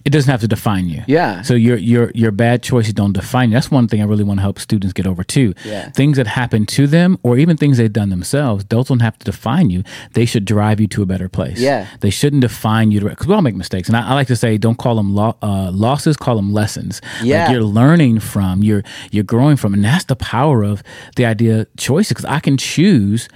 It 0.06 0.12
doesn't 0.12 0.30
have 0.30 0.42
to 0.42 0.48
define 0.48 0.88
you. 0.90 1.04
Yeah. 1.08 1.42
So 1.42 1.54
your 1.54 1.78
your 1.78 2.12
your 2.14 2.32
bad 2.32 2.64
choices 2.64 2.94
don't 2.94 3.14
define 3.14 3.50
you. 3.50 3.56
That's 3.56 3.72
one 3.72 3.88
thing 3.88 4.02
I 4.02 4.06
really 4.06 4.24
want 4.24 4.40
to 4.40 4.42
help 4.42 4.60
students 4.60 4.94
get 4.94 5.08
over 5.08 5.24
too. 5.24 5.54
Yeah. 5.66 5.90
Things 5.92 6.18
that 6.18 6.28
happen 6.28 6.66
to 6.68 6.88
them, 6.88 7.18
or 7.24 7.38
even 7.38 7.58
things 7.58 7.78
they've 7.78 7.92
done 7.92 8.10
themselves, 8.10 8.66
those 8.66 8.88
don't 8.88 9.02
have 9.02 9.18
to 9.20 9.26
define 9.26 9.70
you. 9.70 9.84
They 10.14 10.26
should 10.26 10.46
drive 10.46 10.80
you 10.80 10.88
to 10.88 11.02
a 11.02 11.06
better 11.06 11.30
place. 11.30 11.60
Yeah. 11.60 11.88
They 12.02 12.10
shouldn't 12.10 12.42
define 12.42 12.92
you 12.92 13.02
because 13.02 13.28
we 13.28 13.34
all 13.34 13.42
make 13.42 13.56
mistakes, 13.56 13.88
and 13.88 13.98
I, 13.98 14.10
I 14.10 14.14
like 14.14 14.28
to 14.28 14.36
say, 14.36 14.58
don't 14.58 14.78
call 14.78 14.96
them 14.96 15.16
lo- 15.16 15.38
uh, 15.42 15.72
losses, 15.72 16.18
call 16.18 16.36
them 16.36 16.54
lessons. 16.54 17.02
Yeah. 17.24 17.44
Like 17.46 17.52
you're 17.54 17.64
learning 17.64 18.20
from, 18.20 18.64
you're 18.64 18.84
you're 19.12 19.24
growing 19.24 19.58
from, 19.58 19.74
and 19.74 19.84
that's 19.84 20.06
the 20.06 20.16
power 20.16 20.64
of 20.64 20.84
the 21.16 21.26
idea 21.26 21.62
of 21.62 21.68
choices. 21.78 22.10
Because 22.10 22.26
I 22.26 22.40
can 22.40 22.58
choose 22.58 23.28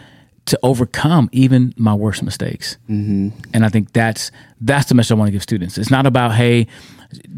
to 0.46 0.60
overcome 0.64 1.30
even 1.32 1.74
my 1.78 1.94
worst 1.94 2.24
mistakes. 2.24 2.78
Mm-hmm. 2.90 3.30
And 3.54 3.66
I 3.66 3.70
think 3.70 3.94
that's 3.94 4.32
that's 4.60 4.90
the 4.90 4.96
message 4.96 5.12
I 5.12 5.16
want 5.16 5.28
to 5.28 5.32
give 5.32 5.44
students. 5.44 5.78
It's 5.78 5.92
not 5.92 6.06
about 6.06 6.34
hey, 6.34 6.68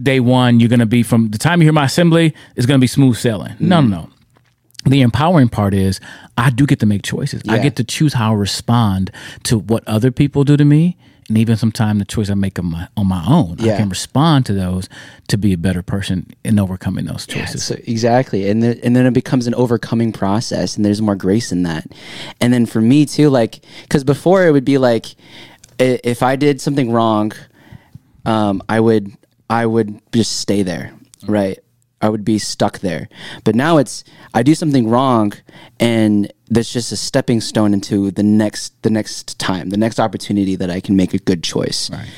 day 0.01 0.19
one 0.19 0.59
you're 0.59 0.69
going 0.69 0.79
to 0.79 0.85
be 0.85 1.03
from 1.03 1.29
the 1.29 1.37
time 1.37 1.61
you 1.61 1.65
hear 1.65 1.73
my 1.73 1.85
assembly 1.85 2.33
it's 2.55 2.65
going 2.65 2.79
to 2.79 2.83
be 2.83 2.87
smooth 2.87 3.17
sailing. 3.17 3.55
No, 3.59 3.81
no, 3.81 3.87
no. 3.87 4.09
The 4.85 5.01
empowering 5.01 5.47
part 5.47 5.73
is 5.73 6.01
I 6.37 6.49
do 6.49 6.65
get 6.65 6.79
to 6.81 6.85
make 6.85 7.03
choices. 7.03 7.41
I 7.47 7.59
get 7.59 7.77
to 7.77 7.85
choose 7.85 8.13
how 8.13 8.31
I 8.31 8.35
respond 8.35 9.11
to 9.43 9.57
what 9.57 9.87
other 9.87 10.11
people 10.11 10.43
do 10.43 10.57
to 10.57 10.65
me, 10.65 10.97
and 11.29 11.37
even 11.37 11.57
sometimes 11.57 11.99
the 11.99 12.05
choice 12.05 12.29
I 12.29 12.33
make 12.33 12.59
on 12.59 12.65
my 12.65 12.87
on 12.97 13.07
my 13.07 13.23
own. 13.27 13.57
I 13.59 13.77
can 13.77 13.89
respond 13.89 14.45
to 14.47 14.53
those 14.53 14.89
to 15.27 15.37
be 15.37 15.53
a 15.53 15.57
better 15.57 15.81
person 15.81 16.27
in 16.43 16.59
overcoming 16.59 17.05
those 17.05 17.25
choices. 17.25 17.63
So 17.63 17.75
exactly, 17.85 18.49
and 18.49 18.61
then 18.61 18.79
and 18.83 18.95
then 18.95 19.05
it 19.05 19.13
becomes 19.13 19.47
an 19.47 19.55
overcoming 19.55 20.11
process, 20.11 20.75
and 20.75 20.85
there's 20.85 21.01
more 21.01 21.15
grace 21.15 21.51
in 21.51 21.63
that. 21.63 21.87
And 22.41 22.53
then 22.53 22.65
for 22.65 22.81
me 22.81 23.05
too, 23.05 23.29
like 23.29 23.63
because 23.83 24.03
before 24.03 24.45
it 24.45 24.51
would 24.51 24.65
be 24.65 24.77
like, 24.77 25.15
if 25.79 26.23
I 26.23 26.35
did 26.35 26.61
something 26.61 26.91
wrong, 26.91 27.31
um, 28.25 28.61
I 28.67 28.79
would 28.79 29.11
I 29.49 29.65
would 29.65 29.99
just 30.11 30.39
stay 30.39 30.63
there, 30.63 30.93
right? 31.25 31.59
I 32.03 32.09
would 32.09 32.25
be 32.25 32.37
stuck 32.37 32.79
there. 32.79 33.07
But 33.45 33.55
now 33.55 33.77
it's 33.77 34.03
I 34.33 34.43
do 34.43 34.55
something 34.55 34.89
wrong, 34.89 35.31
and 35.79 36.31
that's 36.49 36.71
just 36.71 36.91
a 36.91 36.97
stepping 36.97 37.39
stone 37.39 37.73
into 37.73 38.11
the 38.11 38.23
next 38.23 38.73
the 38.83 38.89
next 38.89 39.39
time, 39.39 39.69
the 39.69 39.77
next 39.77 40.01
opportunity 40.01 40.57
that 40.57 40.69
I 40.69 40.81
can 40.81 40.97
make 40.97 41.13
a 41.13 41.17
good 41.17 41.43
choice. 41.43 41.89
Right. 41.89 42.09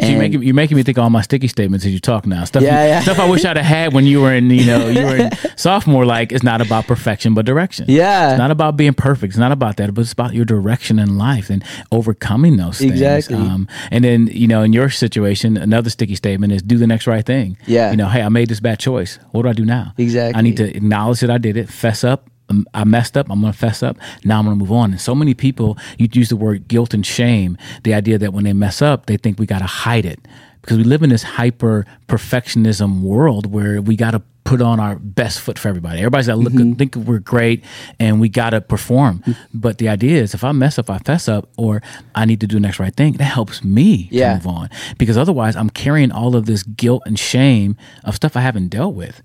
So 0.00 0.08
you're 0.08 0.18
making, 0.18 0.42
you're 0.42 0.54
making 0.54 0.76
me 0.76 0.82
think 0.82 0.98
of 0.98 1.04
all 1.04 1.10
my 1.10 1.22
sticky 1.22 1.48
statements 1.48 1.84
as 1.84 1.92
you 1.92 2.00
talk 2.00 2.26
now. 2.26 2.44
Stuff, 2.44 2.62
Yeah, 2.62 2.84
yeah. 2.86 3.00
stuff 3.00 3.18
I 3.18 3.28
wish 3.28 3.44
I'd 3.44 3.56
have 3.56 3.66
had 3.66 3.92
when 3.92 4.06
you 4.06 4.20
were 4.22 4.32
in, 4.32 4.50
you 4.50 4.64
know, 4.66 4.88
you 4.88 5.04
were 5.04 5.16
in 5.16 5.30
sophomore. 5.56 6.04
Like, 6.06 6.32
it's 6.32 6.42
not 6.42 6.60
about 6.60 6.86
perfection, 6.86 7.34
but 7.34 7.44
direction. 7.44 7.86
Yeah. 7.88 8.30
It's 8.32 8.38
not 8.38 8.50
about 8.50 8.76
being 8.76 8.94
perfect. 8.94 9.32
It's 9.32 9.38
not 9.38 9.52
about 9.52 9.76
that, 9.76 9.92
but 9.92 10.02
it's 10.02 10.12
about 10.12 10.32
your 10.34 10.44
direction 10.44 10.98
in 10.98 11.18
life 11.18 11.50
and 11.50 11.62
overcoming 11.92 12.56
those 12.56 12.78
things. 12.78 12.92
Exactly. 12.92 13.36
Um, 13.36 13.68
and 13.90 14.02
then, 14.04 14.28
you 14.28 14.46
know, 14.46 14.62
in 14.62 14.72
your 14.72 14.88
situation, 14.90 15.56
another 15.56 15.90
sticky 15.90 16.14
statement 16.14 16.52
is 16.52 16.62
do 16.62 16.78
the 16.78 16.86
next 16.86 17.06
right 17.06 17.24
thing. 17.26 17.58
Yeah. 17.66 17.90
You 17.90 17.96
know, 17.96 18.08
hey, 18.08 18.22
I 18.22 18.28
made 18.30 18.48
this 18.48 18.60
bad 18.60 18.78
choice. 18.78 19.18
What 19.32 19.42
do 19.42 19.48
I 19.48 19.52
do 19.52 19.64
now? 19.66 19.92
Exactly. 19.98 20.38
I 20.38 20.42
need 20.42 20.56
to 20.58 20.76
acknowledge 20.76 21.20
that 21.20 21.30
I 21.30 21.38
did 21.38 21.56
it, 21.56 21.68
fess 21.68 22.04
up. 22.04 22.29
I 22.74 22.84
messed 22.84 23.16
up. 23.16 23.28
I'm 23.30 23.40
going 23.40 23.52
to 23.52 23.58
fess 23.58 23.82
up. 23.82 23.96
Now 24.24 24.38
I'm 24.38 24.44
going 24.46 24.56
to 24.58 24.60
move 24.64 24.72
on. 24.72 24.92
And 24.92 25.00
so 25.00 25.14
many 25.14 25.34
people, 25.34 25.78
you 25.98 26.08
use 26.12 26.28
the 26.28 26.36
word 26.36 26.68
guilt 26.68 26.92
and 26.94 27.04
shame, 27.06 27.56
the 27.84 27.94
idea 27.94 28.18
that 28.18 28.32
when 28.32 28.44
they 28.44 28.52
mess 28.52 28.82
up, 28.82 29.06
they 29.06 29.16
think 29.16 29.38
we 29.38 29.46
got 29.46 29.58
to 29.60 29.66
hide 29.66 30.04
it 30.04 30.20
because 30.62 30.76
we 30.76 30.84
live 30.84 31.02
in 31.02 31.10
this 31.10 31.22
hyper 31.22 31.86
perfectionism 32.08 33.02
world 33.02 33.46
where 33.52 33.80
we 33.80 33.96
got 33.96 34.12
to 34.12 34.22
put 34.44 34.60
on 34.62 34.80
our 34.80 34.96
best 34.96 35.40
foot 35.40 35.58
for 35.58 35.68
everybody. 35.68 35.98
Everybody's 35.98 36.26
got 36.26 36.34
to 36.34 36.40
look, 36.40 36.52
Mm-hmm. 36.52 36.72
think 36.74 36.96
we're 36.96 37.18
great 37.18 37.62
and 38.00 38.20
we 38.20 38.28
got 38.28 38.50
to 38.50 38.60
perform. 38.60 39.22
But 39.54 39.78
the 39.78 39.88
idea 39.88 40.20
is 40.22 40.34
if 40.34 40.42
I 40.42 40.52
mess 40.52 40.78
up, 40.78 40.90
I 40.90 40.98
fess 40.98 41.28
up, 41.28 41.48
or 41.56 41.82
I 42.14 42.24
need 42.24 42.40
to 42.40 42.46
do 42.46 42.56
the 42.56 42.60
next 42.60 42.80
right 42.80 42.94
thing, 42.94 43.12
that 43.14 43.24
helps 43.24 43.62
me 43.62 44.08
Yeah. 44.10 44.30
to 44.30 44.34
move 44.36 44.46
on. 44.48 44.70
Because 44.98 45.16
otherwise, 45.16 45.56
I'm 45.56 45.70
carrying 45.70 46.10
all 46.10 46.34
of 46.34 46.46
this 46.46 46.62
guilt 46.62 47.02
and 47.06 47.18
shame 47.18 47.76
of 48.02 48.16
stuff 48.16 48.36
I 48.36 48.40
haven't 48.40 48.68
dealt 48.68 48.94
with. 48.94 49.22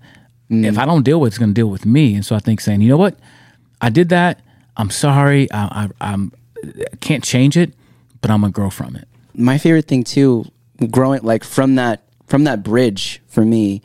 If 0.48 0.78
I 0.78 0.84
don't 0.84 1.02
deal 1.02 1.20
with 1.20 1.28
it, 1.28 1.34
it's 1.34 1.38
going 1.38 1.50
to 1.50 1.54
deal 1.54 1.68
with 1.68 1.84
me. 1.86 2.14
And 2.14 2.24
so 2.24 2.36
I 2.36 2.38
think 2.38 2.60
saying, 2.60 2.80
you 2.80 2.88
know 2.88 2.96
what? 2.96 3.18
I 3.80 3.90
did 3.90 4.10
that. 4.10 4.40
I'm 4.76 4.90
sorry. 4.90 5.50
I, 5.50 5.88
I, 6.00 6.10
I'm, 6.12 6.32
I 6.64 6.96
can't 7.00 7.24
change 7.24 7.56
it, 7.56 7.74
but 8.20 8.30
I'm 8.30 8.40
going 8.40 8.52
to 8.52 8.56
grow 8.56 8.70
from 8.70 8.94
it. 8.96 9.08
my 9.34 9.58
favorite 9.58 9.86
thing 9.86 10.04
too 10.04 10.44
growing 10.90 11.22
like 11.22 11.44
from 11.44 11.74
that 11.76 12.02
from 12.26 12.44
that 12.44 12.62
bridge 12.62 13.20
for 13.28 13.44
me 13.44 13.82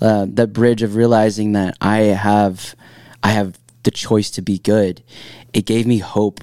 uh, 0.00 0.26
that 0.28 0.52
bridge 0.52 0.82
of 0.82 0.94
realizing 0.96 1.52
that 1.52 1.76
i 1.80 1.98
have 1.98 2.74
i 3.22 3.30
have 3.30 3.58
the 3.84 3.90
choice 3.90 4.30
to 4.30 4.42
be 4.42 4.58
good 4.58 5.02
it 5.52 5.64
gave 5.66 5.86
me 5.86 5.98
hope 5.98 6.42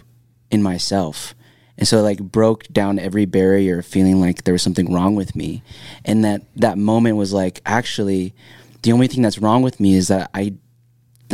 in 0.52 0.62
myself 0.64 1.34
And 1.78 1.86
so 1.88 1.98
it 2.00 2.04
like 2.04 2.20
broke 2.20 2.64
down 2.72 2.98
every 3.00 3.26
barrier 3.26 3.80
of 3.80 3.86
feeling 3.86 4.22
like 4.22 4.44
there 4.46 4.54
was 4.54 4.64
something 4.64 4.94
wrong 4.94 5.16
with 5.16 5.36
me. 5.36 5.62
And 6.06 6.24
that 6.24 6.42
that 6.56 6.78
moment 6.78 7.18
was 7.18 7.32
like 7.34 7.60
actually 7.66 8.34
the 8.86 8.92
only 8.92 9.08
thing 9.08 9.24
that's 9.24 9.40
wrong 9.40 9.64
with 9.64 9.80
me 9.80 9.96
is 9.96 10.08
that 10.08 10.30
I 10.34 10.54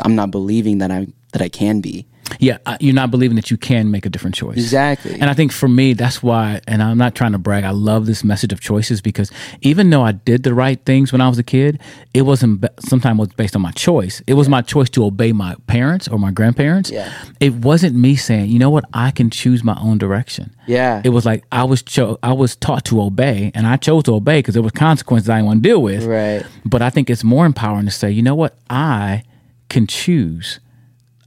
I'm 0.04 0.16
not 0.16 0.32
believing 0.32 0.78
that 0.80 0.90
I 0.90 1.08
that 1.34 1.42
I 1.42 1.50
can 1.50 1.82
be. 1.82 2.08
Yeah, 2.40 2.58
uh, 2.66 2.78
you're 2.80 2.94
not 2.96 3.12
believing 3.12 3.36
that 3.36 3.52
you 3.52 3.58
can 3.58 3.92
make 3.92 4.06
a 4.06 4.10
different 4.10 4.36
choice. 4.36 4.58
Exactly. 4.58 5.14
And 5.14 5.26
I 5.26 5.34
think 5.34 5.52
for 5.52 5.68
me, 5.68 5.94
that's 5.94 6.24
why, 6.24 6.62
and 6.68 6.82
I'm 6.82 6.98
not 6.98 7.16
trying 7.16 7.34
to 7.34 7.38
brag, 7.38 7.64
I 7.64 7.72
love 7.72 8.06
this 8.06 8.24
message 8.24 8.52
of 8.54 8.62
choices 8.62 9.02
because 9.02 9.32
even 9.62 9.90
though 9.90 10.02
I 10.04 10.14
did 10.14 10.44
the 10.44 10.54
right 10.54 10.84
things 10.86 11.12
when 11.12 11.22
I 11.22 11.30
was 11.30 11.38
a 11.38 11.44
kid, 11.44 11.80
it 12.14 12.24
wasn't, 12.24 12.66
sometimes 12.80 13.20
was 13.20 13.30
based 13.30 13.56
on 13.56 13.62
my 13.62 13.72
choice. 13.72 14.22
It 14.28 14.34
was 14.36 14.48
my 14.50 14.62
choice 14.62 14.90
to 14.92 15.06
obey 15.06 15.32
my 15.32 15.56
parents 15.68 16.08
or 16.08 16.18
my 16.20 16.32
grandparents. 16.32 16.90
Yeah. 16.90 17.12
It 17.40 17.54
wasn't 17.56 17.96
me 17.96 18.16
saying, 18.16 18.50
you 18.50 18.60
know 18.60 18.70
what, 18.70 18.86
I 18.94 19.12
can 19.12 19.30
choose 19.30 19.64
my 19.64 19.78
own 19.82 19.98
direction. 19.98 20.56
Yeah. 20.68 21.02
It 21.04 21.10
was 21.10 21.26
like 21.26 21.44
I 21.52 21.64
was 21.64 21.82
cho- 21.82 22.18
I 22.24 22.34
was 22.34 22.56
taught 22.56 22.86
to 22.86 23.02
obey, 23.02 23.52
and 23.54 23.68
I 23.68 23.78
chose 23.78 24.04
to 24.04 24.14
obey 24.14 24.40
because 24.40 24.54
there 24.54 24.64
was 24.64 24.72
consequences 24.72 25.30
I 25.30 25.38
didn't 25.38 25.48
want 25.48 25.64
to 25.64 25.70
deal 25.70 25.82
with. 25.82 26.04
Right. 26.06 26.46
But 26.66 26.82
I 26.82 26.90
think 26.90 27.10
it's 27.10 27.24
more 27.24 27.46
empowering 27.46 27.86
to 27.86 27.92
say, 27.92 28.12
you 28.12 28.22
know 28.22 28.36
what, 28.36 28.56
I 28.70 29.24
can 29.70 29.88
choose. 29.88 30.60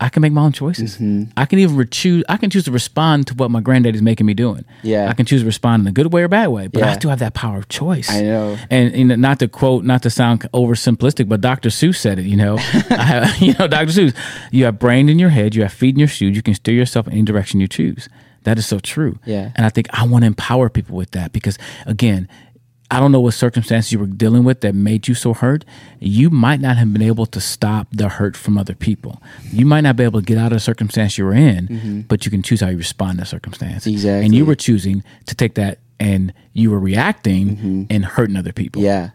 I 0.00 0.08
can 0.08 0.22
make 0.22 0.32
my 0.32 0.42
own 0.42 0.52
choices. 0.52 0.96
Mm-hmm. 0.96 1.30
I 1.36 1.44
can 1.46 1.58
even 1.60 1.76
re- 1.76 1.86
choose. 1.86 2.24
I 2.28 2.36
can 2.36 2.50
choose 2.50 2.64
to 2.64 2.72
respond 2.72 3.28
to 3.28 3.34
what 3.34 3.50
my 3.50 3.60
granddaddy's 3.60 4.02
making 4.02 4.26
me 4.26 4.34
doing. 4.34 4.64
Yeah. 4.82 5.08
I 5.08 5.14
can 5.14 5.24
choose 5.24 5.42
to 5.42 5.46
respond 5.46 5.82
in 5.82 5.86
a 5.86 5.92
good 5.92 6.12
way 6.12 6.22
or 6.22 6.28
bad 6.28 6.48
way, 6.48 6.66
but 6.66 6.82
I 6.82 6.86
Yeah. 6.88 6.92
still 6.94 7.10
have 7.10 7.20
that 7.20 7.34
power 7.34 7.58
of 7.58 7.68
choice. 7.68 8.10
I 8.10 8.22
know. 8.22 8.58
And, 8.70 8.92
and 9.12 9.22
not 9.22 9.38
to 9.38 9.48
quote, 9.48 9.84
not 9.84 10.02
to 10.02 10.10
sound 10.10 10.40
oversimplistic, 10.52 11.28
but 11.28 11.40
Dr. 11.40 11.68
Seuss 11.68 11.96
said 11.96 12.18
it. 12.18 12.24
You 12.26 12.36
know, 12.36 12.56
I 12.90 13.02
have, 13.04 13.36
you 13.40 13.54
know, 13.58 13.68
Dr. 13.68 13.92
Seuss. 13.92 14.16
You 14.50 14.64
have 14.64 14.78
brain 14.78 15.08
in 15.08 15.18
your 15.18 15.30
head. 15.30 15.54
You 15.54 15.62
have 15.62 15.72
feet 15.72 15.94
in 15.94 15.98
your 16.00 16.08
shoes. 16.08 16.34
You 16.36 16.42
can 16.42 16.54
steer 16.54 16.74
yourself 16.74 17.06
in 17.06 17.12
any 17.12 17.22
direction 17.22 17.60
you 17.60 17.68
choose. 17.68 18.08
That 18.42 18.58
is 18.58 18.66
so 18.66 18.78
true. 18.80 19.18
Yeah. 19.24 19.52
And 19.54 19.64
I 19.64 19.70
think 19.70 19.86
I 19.92 20.04
want 20.06 20.22
to 20.22 20.26
empower 20.26 20.68
people 20.68 20.96
with 20.96 21.12
that 21.12 21.32
because, 21.32 21.56
again, 21.86 22.28
I 22.90 23.00
don't 23.00 23.12
know 23.12 23.20
what 23.20 23.34
circumstances 23.34 23.92
you 23.92 23.98
were 23.98 24.06
dealing 24.06 24.44
with 24.44 24.60
that 24.60 24.74
made 24.74 25.08
you 25.08 25.14
so 25.14 25.34
hurt. 25.34 25.64
You 26.00 26.30
might 26.30 26.60
not 26.60 26.76
have 26.76 26.92
been 26.92 27.02
able 27.02 27.26
to 27.26 27.40
stop 27.40 27.88
the 27.90 28.08
hurt 28.08 28.36
from 28.36 28.58
other 28.58 28.74
people. 28.74 29.22
You 29.50 29.66
might 29.66 29.80
not 29.80 29.96
be 29.96 30.04
able 30.04 30.20
to 30.20 30.26
get 30.26 30.38
out 30.38 30.52
of 30.52 30.56
the 30.56 30.60
circumstance 30.60 31.16
you 31.16 31.24
were 31.24 31.34
in, 31.34 31.68
mm-hmm. 31.68 32.00
but 32.02 32.24
you 32.24 32.30
can 32.30 32.42
choose 32.42 32.60
how 32.60 32.68
you 32.68 32.76
respond 32.76 33.18
to 33.18 33.24
circumstance. 33.24 33.86
Exactly. 33.86 34.26
And 34.26 34.34
you 34.34 34.44
were 34.44 34.54
choosing 34.54 35.02
to 35.26 35.34
take 35.34 35.54
that 35.54 35.78
and 35.98 36.32
you 36.52 36.70
were 36.70 36.78
reacting 36.78 37.56
mm-hmm. 37.56 37.82
and 37.90 38.04
hurting 38.04 38.36
other 38.36 38.52
people. 38.52 38.82
Yeah, 38.82 39.10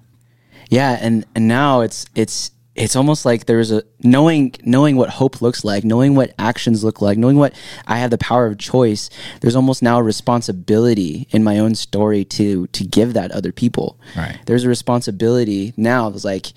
yeah, 0.69 0.97
and 1.01 1.25
and 1.35 1.47
now 1.47 1.81
it's 1.81 2.05
it's 2.15 2.51
it's 2.79 2.95
almost 2.95 3.25
like 3.25 3.45
there's 3.45 3.71
a 3.71 3.83
knowing 4.03 4.55
knowing 4.63 4.95
what 4.95 5.09
hope 5.09 5.41
looks 5.41 5.65
like, 5.65 5.83
knowing 5.83 6.15
what 6.15 6.33
actions 6.39 6.81
look 6.81 7.01
like, 7.01 7.17
knowing 7.17 7.35
what 7.35 7.53
I 7.85 7.97
have 7.97 8.09
the 8.09 8.17
power 8.17 8.47
of 8.47 8.57
choice. 8.57 9.09
There's 9.41 9.55
almost 9.55 9.83
now 9.83 9.99
a 9.99 10.03
responsibility 10.03 11.27
in 11.31 11.43
my 11.43 11.59
own 11.59 11.75
story 11.75 12.23
to 12.25 12.67
to 12.67 12.83
give 12.85 13.13
that 13.13 13.31
other 13.31 13.51
people. 13.51 13.99
Right. 14.15 14.39
There's 14.45 14.63
a 14.63 14.69
responsibility 14.69 15.73
now. 15.75 16.07
It's 16.07 16.23
like 16.23 16.53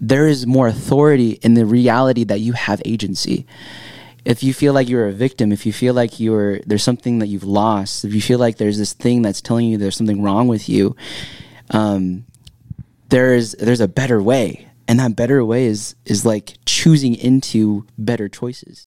there 0.00 0.26
is 0.26 0.46
more 0.46 0.66
authority 0.66 1.32
in 1.42 1.52
the 1.54 1.66
reality 1.66 2.24
that 2.24 2.40
you 2.40 2.54
have 2.54 2.80
agency. 2.86 3.46
If 4.24 4.42
you 4.42 4.54
feel 4.54 4.72
like 4.72 4.88
you're 4.88 5.08
a 5.08 5.12
victim, 5.12 5.52
if 5.52 5.66
you 5.66 5.74
feel 5.74 5.92
like 5.92 6.18
you're 6.18 6.60
there's 6.60 6.82
something 6.82 7.18
that 7.18 7.26
you've 7.26 7.44
lost, 7.44 8.02
if 8.02 8.14
you 8.14 8.22
feel 8.22 8.38
like 8.38 8.56
there's 8.56 8.78
this 8.78 8.94
thing 8.94 9.20
that's 9.20 9.42
telling 9.42 9.68
you 9.68 9.76
there's 9.76 9.96
something 9.96 10.22
wrong 10.22 10.48
with 10.48 10.70
you, 10.70 10.96
um, 11.68 12.24
there's 13.10 13.52
there's 13.52 13.80
a 13.80 13.88
better 13.88 14.22
way 14.22 14.65
and 14.88 15.00
that 15.00 15.16
better 15.16 15.44
way 15.44 15.66
is 15.66 15.94
is 16.04 16.24
like 16.24 16.54
choosing 16.64 17.14
into 17.14 17.86
better 17.98 18.28
choices 18.28 18.86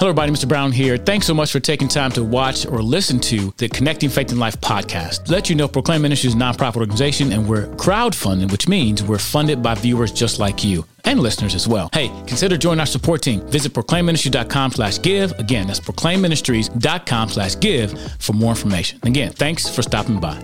Hello, 0.00 0.08
everybody. 0.08 0.32
Mr. 0.32 0.48
Brown 0.48 0.72
here. 0.72 0.96
Thanks 0.96 1.26
so 1.26 1.34
much 1.34 1.52
for 1.52 1.60
taking 1.60 1.86
time 1.86 2.10
to 2.12 2.24
watch 2.24 2.64
or 2.64 2.82
listen 2.82 3.20
to 3.20 3.52
the 3.58 3.68
Connecting 3.68 4.08
Faith 4.08 4.30
and 4.30 4.40
Life 4.40 4.58
podcast. 4.58 5.28
Let 5.28 5.50
you 5.50 5.56
know, 5.56 5.68
Proclaim 5.68 6.00
Ministries 6.00 6.34
is 6.34 6.40
a 6.40 6.42
nonprofit 6.42 6.76
organization 6.76 7.32
and 7.32 7.46
we're 7.46 7.66
crowdfunded, 7.74 8.50
which 8.50 8.66
means 8.66 9.02
we're 9.02 9.18
funded 9.18 9.62
by 9.62 9.74
viewers 9.74 10.10
just 10.10 10.38
like 10.38 10.64
you 10.64 10.86
and 11.04 11.20
listeners 11.20 11.54
as 11.54 11.68
well. 11.68 11.90
Hey, 11.92 12.08
consider 12.26 12.56
joining 12.56 12.80
our 12.80 12.86
support 12.86 13.20
team. 13.20 13.46
Visit 13.48 13.74
proclaimministries.com 13.74 14.70
slash 14.70 15.02
give. 15.02 15.38
Again, 15.38 15.66
that's 15.66 15.80
proclaimministries.com 15.80 17.28
slash 17.28 17.60
give 17.60 18.00
for 18.18 18.32
more 18.32 18.52
information. 18.52 19.00
Again, 19.02 19.32
thanks 19.32 19.68
for 19.68 19.82
stopping 19.82 20.18
by. 20.18 20.42